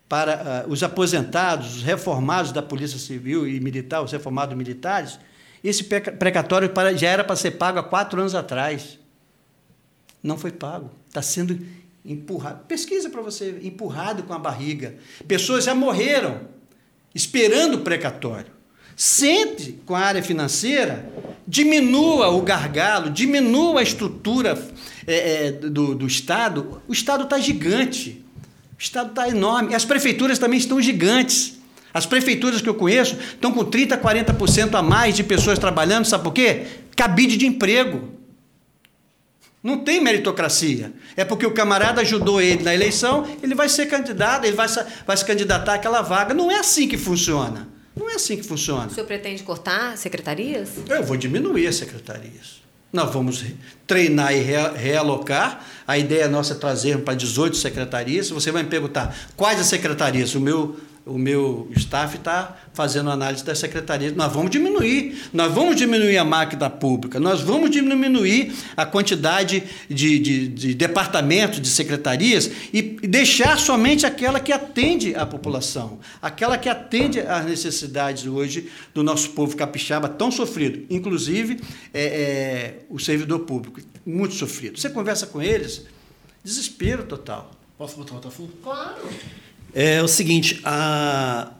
[0.07, 5.19] para uh, os aposentados, os reformados da Polícia Civil e Militar, os reformados militares,
[5.63, 8.99] esse precatório já era para ser pago há quatro anos atrás.
[10.21, 10.91] Não foi pago.
[11.07, 11.59] Está sendo
[12.05, 12.65] empurrado.
[12.67, 14.95] Pesquisa para você, empurrado com a barriga.
[15.27, 16.41] Pessoas já morreram
[17.13, 18.51] esperando o precatório.
[18.95, 21.07] Sente com a área financeira,
[21.47, 24.57] diminua o gargalo, diminua a estrutura
[25.05, 26.81] é, é, do, do Estado.
[26.87, 28.25] O Estado está gigante.
[28.77, 29.75] O Estado está enorme.
[29.75, 31.56] As prefeituras também estão gigantes.
[31.93, 36.23] As prefeituras que eu conheço estão com 30%, 40% a mais de pessoas trabalhando, sabe
[36.23, 36.65] por quê?
[36.95, 38.17] Cabide de emprego.
[39.63, 40.93] Não tem meritocracia.
[41.15, 44.67] É porque o camarada ajudou ele na eleição, ele vai ser candidato, ele vai,
[45.05, 46.33] vai se candidatar àquela vaga.
[46.33, 47.67] Não é assim que funciona.
[47.95, 48.87] Não é assim que funciona.
[48.87, 50.69] O senhor pretende cortar secretarias?
[50.87, 52.61] Eu vou diminuir as secretarias.
[52.93, 53.43] Nós vamos
[53.85, 55.65] treinar e realocar.
[55.85, 58.29] A ideia nossa é trazer para 18 secretarias.
[58.29, 60.35] Você vai me perguntar quais as secretarias?
[60.35, 64.11] O meu o meu staff está fazendo análise da secretaria.
[64.11, 70.19] Nós vamos diminuir, nós vamos diminuir a máquina pública, nós vamos diminuir a quantidade de,
[70.19, 76.69] de, de departamentos, de secretarias e deixar somente aquela que atende a população, aquela que
[76.69, 81.59] atende às necessidades hoje do nosso povo capixaba tão sofrido, inclusive
[81.93, 84.79] é, é, o servidor público, muito sofrido.
[84.79, 85.85] Você conversa com eles,
[86.43, 87.51] desespero total.
[87.77, 88.53] Posso botar outra fundo?
[88.63, 89.07] Claro.
[89.79, 91.51] É o seguinte, a...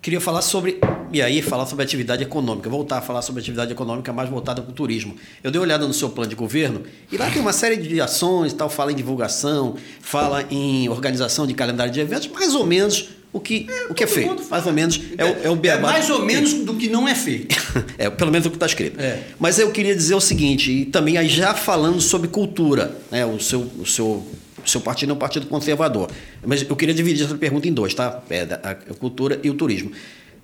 [0.00, 0.80] queria falar sobre,
[1.12, 4.72] e aí falar sobre atividade econômica, voltar a falar sobre atividade econômica mais voltada para
[4.72, 5.14] o turismo.
[5.44, 6.82] Eu dei uma olhada no seu plano de governo
[7.12, 11.54] e lá tem uma série de ações, tal, fala em divulgação, fala em organização de
[11.54, 14.42] calendário de eventos, mais ou menos o que é, o que é feito.
[14.50, 15.90] Mais ou menos é, o, é o beabá.
[15.90, 17.54] É mais ou menos do que não é feito.
[17.96, 19.00] é, pelo menos o que está escrito.
[19.00, 19.22] É.
[19.38, 23.38] Mas eu queria dizer o seguinte, e também aí já falando sobre cultura, né, o
[23.38, 24.26] seu, o seu
[24.64, 26.10] seu partido é um partido conservador.
[26.44, 28.22] Mas eu queria dividir essa pergunta em dois, tá?
[28.30, 29.92] É, a cultura e o turismo.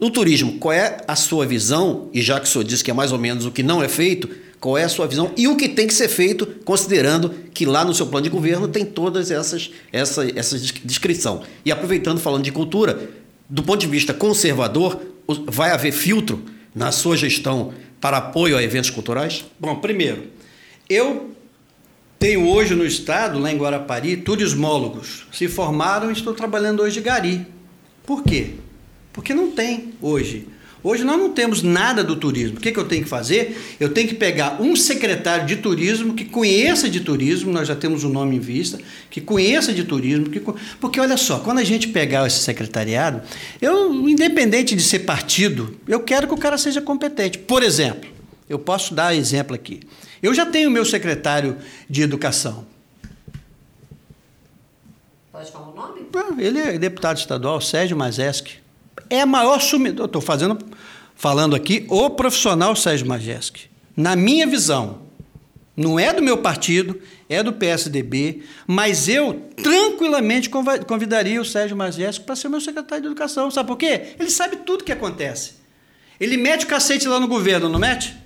[0.01, 2.09] No turismo, qual é a sua visão?
[2.13, 3.89] E já que o senhor disse que é mais ou menos o que não é
[3.89, 4.29] feito,
[4.61, 7.85] qual é a sua visão e o que tem que ser feito, considerando que lá
[7.85, 11.43] no seu plano de governo tem todas essas essa, essa descrição.
[11.65, 13.11] E aproveitando, falando de cultura,
[13.49, 15.01] do ponto de vista conservador,
[15.47, 16.43] vai haver filtro
[16.75, 19.45] na sua gestão para apoio a eventos culturais?
[19.59, 20.25] Bom, primeiro,
[20.89, 21.31] eu
[22.19, 25.27] tenho hoje no estado, lá em Guarapari, turismólogos.
[25.33, 27.47] Se formaram e estou trabalhando hoje de gari.
[28.05, 28.55] Por quê?
[29.13, 30.47] Porque não tem hoje.
[30.83, 32.59] Hoje nós não temos nada do turismo.
[32.59, 33.77] O que, que eu tenho que fazer?
[33.81, 38.05] Eu tenho que pegar um secretário de turismo que conheça de turismo, nós já temos
[38.05, 38.79] o um nome em vista,
[39.11, 40.31] que conheça de turismo.
[40.31, 40.41] Que...
[40.81, 43.23] Porque olha só, quando a gente pegar esse secretariado,
[43.61, 47.39] eu, independente de ser partido, eu quero que o cara seja competente.
[47.39, 48.18] Por exemplo,
[48.49, 49.81] eu posso dar exemplo aqui.
[50.23, 52.67] Eu já tenho meu secretário de educação.
[55.31, 56.09] Pode falar o nome?
[56.39, 58.57] ele é deputado estadual, Sérgio Majeski.
[59.09, 60.07] É a maior sumidor.
[60.07, 60.59] Estou fazendo,
[61.15, 63.71] falando aqui, o profissional Sérgio Majeski.
[63.97, 65.03] Na minha visão,
[65.77, 72.25] não é do meu partido, é do PSDB, mas eu tranquilamente convidaria o Sérgio Majeski
[72.25, 73.51] para ser meu secretário de educação.
[73.51, 74.15] Sabe por quê?
[74.19, 75.53] Ele sabe tudo o que acontece.
[76.19, 78.17] Ele mete o cacete lá no governo, não mete?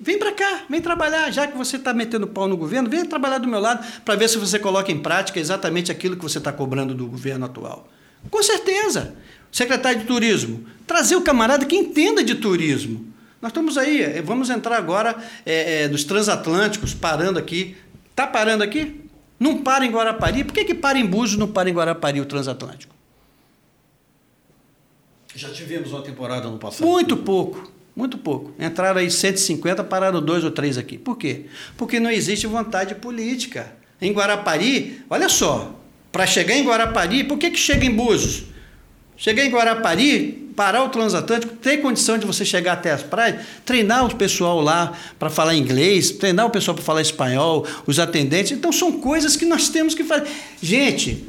[0.00, 1.30] Vem para cá, vem trabalhar.
[1.30, 4.28] Já que você está metendo pau no governo, vem trabalhar do meu lado para ver
[4.28, 7.88] se você coloca em prática exatamente aquilo que você está cobrando do governo atual.
[8.30, 9.14] Com certeza.
[9.50, 13.06] Secretário de Turismo, trazer o camarada que entenda de turismo.
[13.40, 15.16] Nós estamos aí, eh, vamos entrar agora
[15.46, 17.76] é, é, nos transatlânticos, parando aqui.
[18.10, 19.02] Está parando aqui?
[19.38, 20.42] Não para em Guarapari.
[20.42, 22.94] Por que, que para em Búzios não para em Guarapari o transatlântico?
[25.36, 26.86] Já tivemos uma temporada no passado.
[26.86, 27.70] Muito pouco.
[27.96, 28.52] Muito pouco.
[28.58, 30.98] Entraram aí 150, pararam dois ou três aqui.
[30.98, 31.42] Por quê?
[31.76, 33.72] Porque não existe vontade política.
[34.00, 35.78] Em Guarapari, olha só,
[36.10, 38.44] para chegar em Guarapari, por que, que chega em Búzios?
[39.16, 44.04] Chegar em Guarapari, parar o transatlântico, ter condição de você chegar até as praias, treinar
[44.04, 48.50] o pessoal lá para falar inglês, treinar o pessoal para falar espanhol, os atendentes.
[48.50, 50.26] Então, são coisas que nós temos que fazer.
[50.60, 51.24] Gente,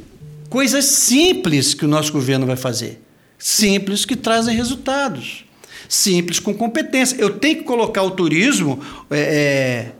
[0.50, 3.00] coisas simples que o nosso governo vai fazer.
[3.38, 5.45] Simples que trazem resultados
[5.88, 7.16] simples com competência.
[7.18, 8.80] Eu tenho que colocar o turismo
[9.10, 9.92] é, é,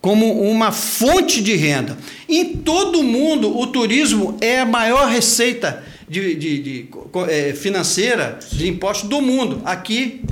[0.00, 1.96] como uma fonte de renda.
[2.28, 6.88] Em todo mundo, o turismo é a maior receita de, de, de
[7.28, 9.60] é, financeira de impostos do mundo.
[9.64, 10.22] Aqui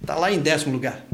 [0.00, 1.04] está lá em décimo lugar.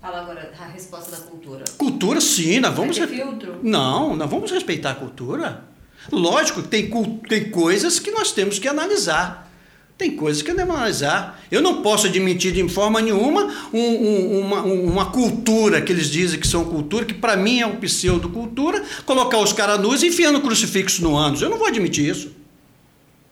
[0.00, 1.64] Fala agora a resposta da cultura.
[1.78, 2.98] Cultura, sim, nós vamos.
[2.98, 3.58] Vai ter filtro?
[3.62, 5.64] Não, nós vamos respeitar a cultura.
[6.12, 6.90] Lógico, tem,
[7.28, 9.50] tem coisas que nós temos que analisar.
[9.96, 11.40] Tem coisas que eu analisar.
[11.50, 16.38] Eu não posso admitir de forma nenhuma um, um, uma, uma, cultura que eles dizem
[16.38, 20.40] que são cultura, que para mim é um pseudo-cultura, colocar os caras nus e enfiando
[20.40, 21.42] crucifixo no ânus.
[21.42, 22.32] Eu não vou admitir isso.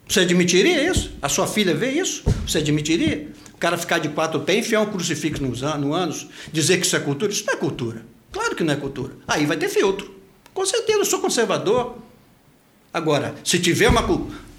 [0.09, 1.11] Você admitiria isso?
[1.21, 2.23] A sua filha vê isso?
[2.47, 3.29] Você admitiria?
[3.53, 7.01] O cara ficar de quatro pés enfiar um crucifixo no ânus, dizer que isso é
[7.01, 7.33] cultura?
[7.33, 8.05] Isso não é cultura.
[8.31, 9.15] Claro que não é cultura.
[9.27, 10.15] Aí vai ter filtro.
[10.55, 11.97] Com certeza, eu sou conservador.
[12.93, 14.07] Agora, se tiver uma.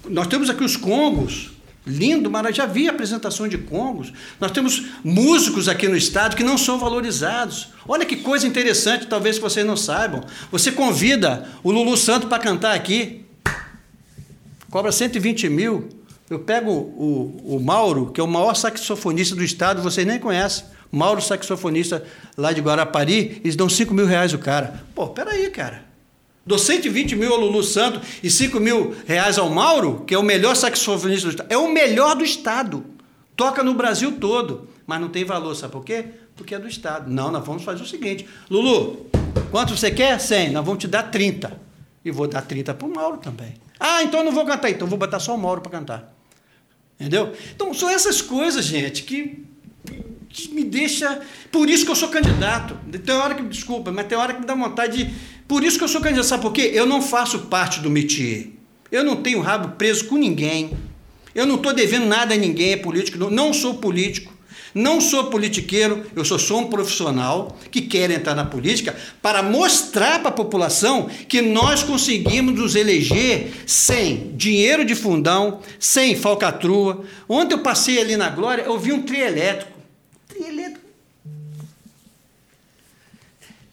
[0.08, 1.53] Nós temos aqui os congos
[1.86, 4.10] Lindo, mas já vi apresentação de congos.
[4.40, 7.68] Nós temos músicos aqui no estado que não são valorizados.
[7.86, 10.24] Olha que coisa interessante, talvez vocês não saibam.
[10.50, 13.26] Você convida o Lulu Santo para cantar aqui,
[14.70, 15.88] cobra 120 mil.
[16.30, 20.64] Eu pego o, o Mauro, que é o maior saxofonista do estado, vocês nem conhecem.
[20.90, 22.02] Mauro, saxofonista
[22.34, 24.84] lá de Guarapari, eles dão 5 mil reais o cara.
[24.94, 25.93] Pô, peraí, cara.
[26.46, 30.22] Dou 120 mil ao Lulu Santo e 5 mil reais ao Mauro, que é o
[30.22, 31.52] melhor saxofonista do Estado.
[31.52, 32.84] É o melhor do Estado.
[33.34, 34.68] Toca no Brasil todo.
[34.86, 36.04] Mas não tem valor, sabe por quê?
[36.36, 37.10] Porque é do Estado.
[37.10, 38.26] Não, nós vamos fazer o seguinte.
[38.50, 39.06] Lulu,
[39.50, 40.20] quanto você quer?
[40.20, 40.50] 100.
[40.50, 41.58] Nós vamos te dar 30.
[42.04, 43.54] E vou dar 30 para o Mauro também.
[43.80, 44.70] Ah, então eu não vou cantar.
[44.70, 46.14] Então vou botar só o Mauro para cantar.
[46.98, 47.32] Entendeu?
[47.54, 49.44] Então, são essas coisas, gente, que,
[50.52, 51.20] me deixa.
[51.50, 52.76] Por isso que eu sou candidato.
[53.04, 55.14] Tem hora que, desculpa, mas tem hora que me dá vontade de.
[55.46, 56.26] Por isso que eu sou candidato.
[56.26, 56.70] Sabe por quê?
[56.74, 58.48] Eu não faço parte do métier.
[58.90, 60.72] Eu não tenho rabo preso com ninguém.
[61.34, 63.18] Eu não estou devendo nada a ninguém, é político.
[63.18, 64.34] Não, não sou político.
[64.74, 70.18] Não sou politiqueiro, eu sou só um profissional que quer entrar na política para mostrar
[70.18, 77.04] para a população que nós conseguimos nos eleger sem dinheiro de fundão, sem falcatrua.
[77.28, 79.78] Ontem eu passei ali na Glória, eu vi um trio elétrico.
[80.26, 80.84] Trio elétrico.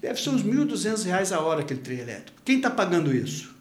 [0.01, 2.41] Deve ser uns R$ 1.200 a hora aquele trio elétrico.
[2.43, 3.53] Quem está pagando isso?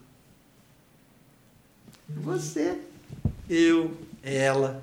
[2.08, 2.78] Você,
[3.48, 4.82] eu, ela,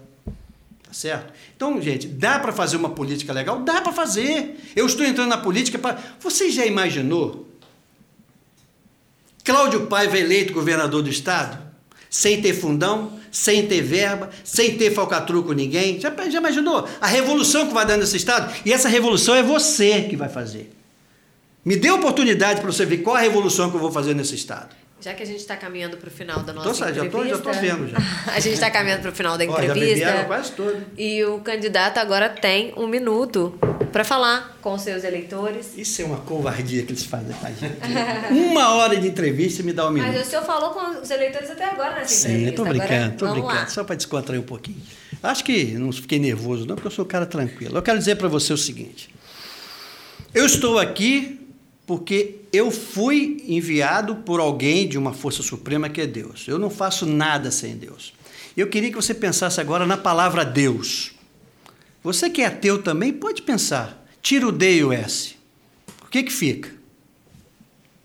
[0.88, 1.34] Tá certo?
[1.54, 3.60] Então, gente, dá para fazer uma política legal?
[3.60, 4.58] Dá para fazer.
[4.74, 6.02] Eu estou entrando na política para.
[6.22, 7.46] Você já imaginou?
[9.44, 11.62] Cláudio Paiva eleito governador do estado?
[12.10, 16.00] Sem ter fundão, sem ter verba, sem ter falcatrua com ninguém?
[16.00, 16.88] Já, já imaginou?
[17.02, 18.54] A revolução que vai dar nesse estado?
[18.66, 20.77] E essa revolução é você que vai fazer.
[21.68, 24.74] Me dê oportunidade para você ver qual a revolução que eu vou fazer nesse estado.
[25.02, 27.28] Já que a gente está caminhando para o final da nossa tô, entrevista...
[27.28, 27.98] Já estou vendo, já.
[28.32, 30.06] a gente está caminhando para o final da Ó, entrevista.
[30.06, 30.82] já quase todo.
[30.98, 33.60] E o candidato agora tem um minuto
[33.92, 35.74] para falar com seus eleitores.
[35.76, 37.76] Isso é uma covardia que eles fazem com a gente.
[38.32, 40.10] uma hora de entrevista e me dá um minuto.
[40.10, 42.50] Mas o senhor falou com os eleitores até agora nessa Sim, entrevista.
[42.52, 43.56] estou brincando, estou brincando.
[43.56, 43.68] Lá.
[43.68, 44.82] Só para descontrair um pouquinho.
[45.22, 47.78] Acho que não fiquei nervoso, não, porque eu sou um cara tranquilo.
[47.78, 49.14] Eu quero dizer para você o seguinte.
[50.34, 51.46] Eu estou aqui
[51.88, 56.46] porque eu fui enviado por alguém de uma força suprema que é Deus.
[56.46, 58.14] Eu não faço nada sem Deus.
[58.58, 61.14] Eu queria que você pensasse agora na palavra Deus.
[62.04, 64.06] Você que é ateu também pode pensar.
[64.22, 65.38] Tira o D e o S.
[66.06, 66.70] O que que fica?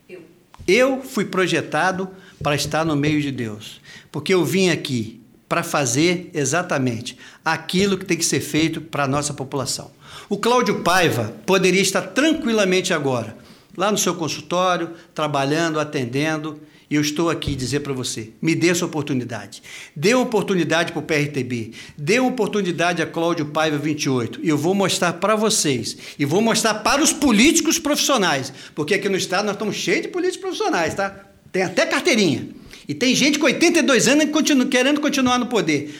[0.08, 0.22] Eu.
[0.68, 2.08] Eu fui projetado
[2.40, 3.80] para estar no meio de Deus,
[4.12, 9.08] porque eu vim aqui para fazer exatamente aquilo que tem que ser feito para a
[9.08, 9.90] nossa população.
[10.28, 13.41] O Cláudio Paiva poderia estar tranquilamente agora
[13.76, 16.60] lá no seu consultório, trabalhando, atendendo.
[16.90, 19.62] E eu estou aqui dizer para você: me dê essa oportunidade.
[19.96, 21.72] Dê oportunidade para o PRTB.
[21.96, 24.40] Dê oportunidade a Cláudio Paiva 28.
[24.42, 25.96] E eu vou mostrar para vocês.
[26.18, 28.52] E vou mostrar para os políticos profissionais.
[28.74, 31.28] Porque aqui no Estado nós estamos cheios de políticos profissionais, tá?
[31.50, 32.48] Tem até carteirinha.
[32.86, 34.26] E tem gente com 82 anos
[34.70, 35.94] querendo continuar no poder.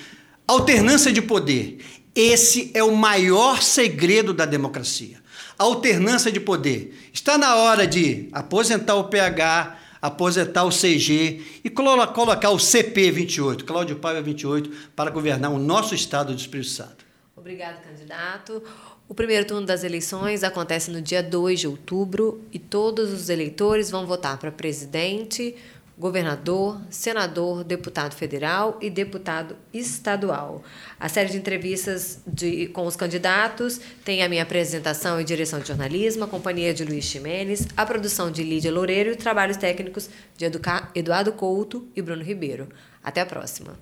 [0.46, 1.78] Alternância de poder.
[2.14, 5.21] Esse é o maior segredo da democracia
[5.62, 6.94] alternância de poder.
[7.12, 13.96] Está na hora de aposentar o PH, aposentar o CG e colocar o CP28, Cláudio
[13.96, 17.04] Paiva 28, para governar o nosso estado do Espírito Santo.
[17.36, 18.62] Obrigado, candidato.
[19.08, 23.90] O primeiro turno das eleições acontece no dia 2 de outubro e todos os eleitores
[23.90, 25.54] vão votar para presidente,
[25.96, 30.62] governador, senador, deputado federal e deputado estadual.
[30.98, 35.68] A série de entrevistas de, com os candidatos tem a minha apresentação e direção de
[35.68, 40.46] jornalismo, a companhia de Luiz Ximenes, a produção de Lídia Loureiro e trabalhos técnicos de
[40.94, 42.68] Eduardo Couto e Bruno Ribeiro.
[43.02, 43.78] Até a próxima.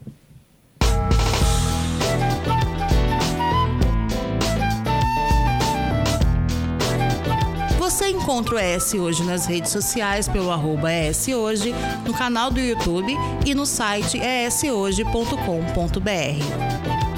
[7.91, 11.74] Você encontra o ES Hoje nas redes sociais pelo arroba ES Hoje,
[12.07, 13.12] no canal do YouTube
[13.45, 17.09] e no site eshoje.com.br.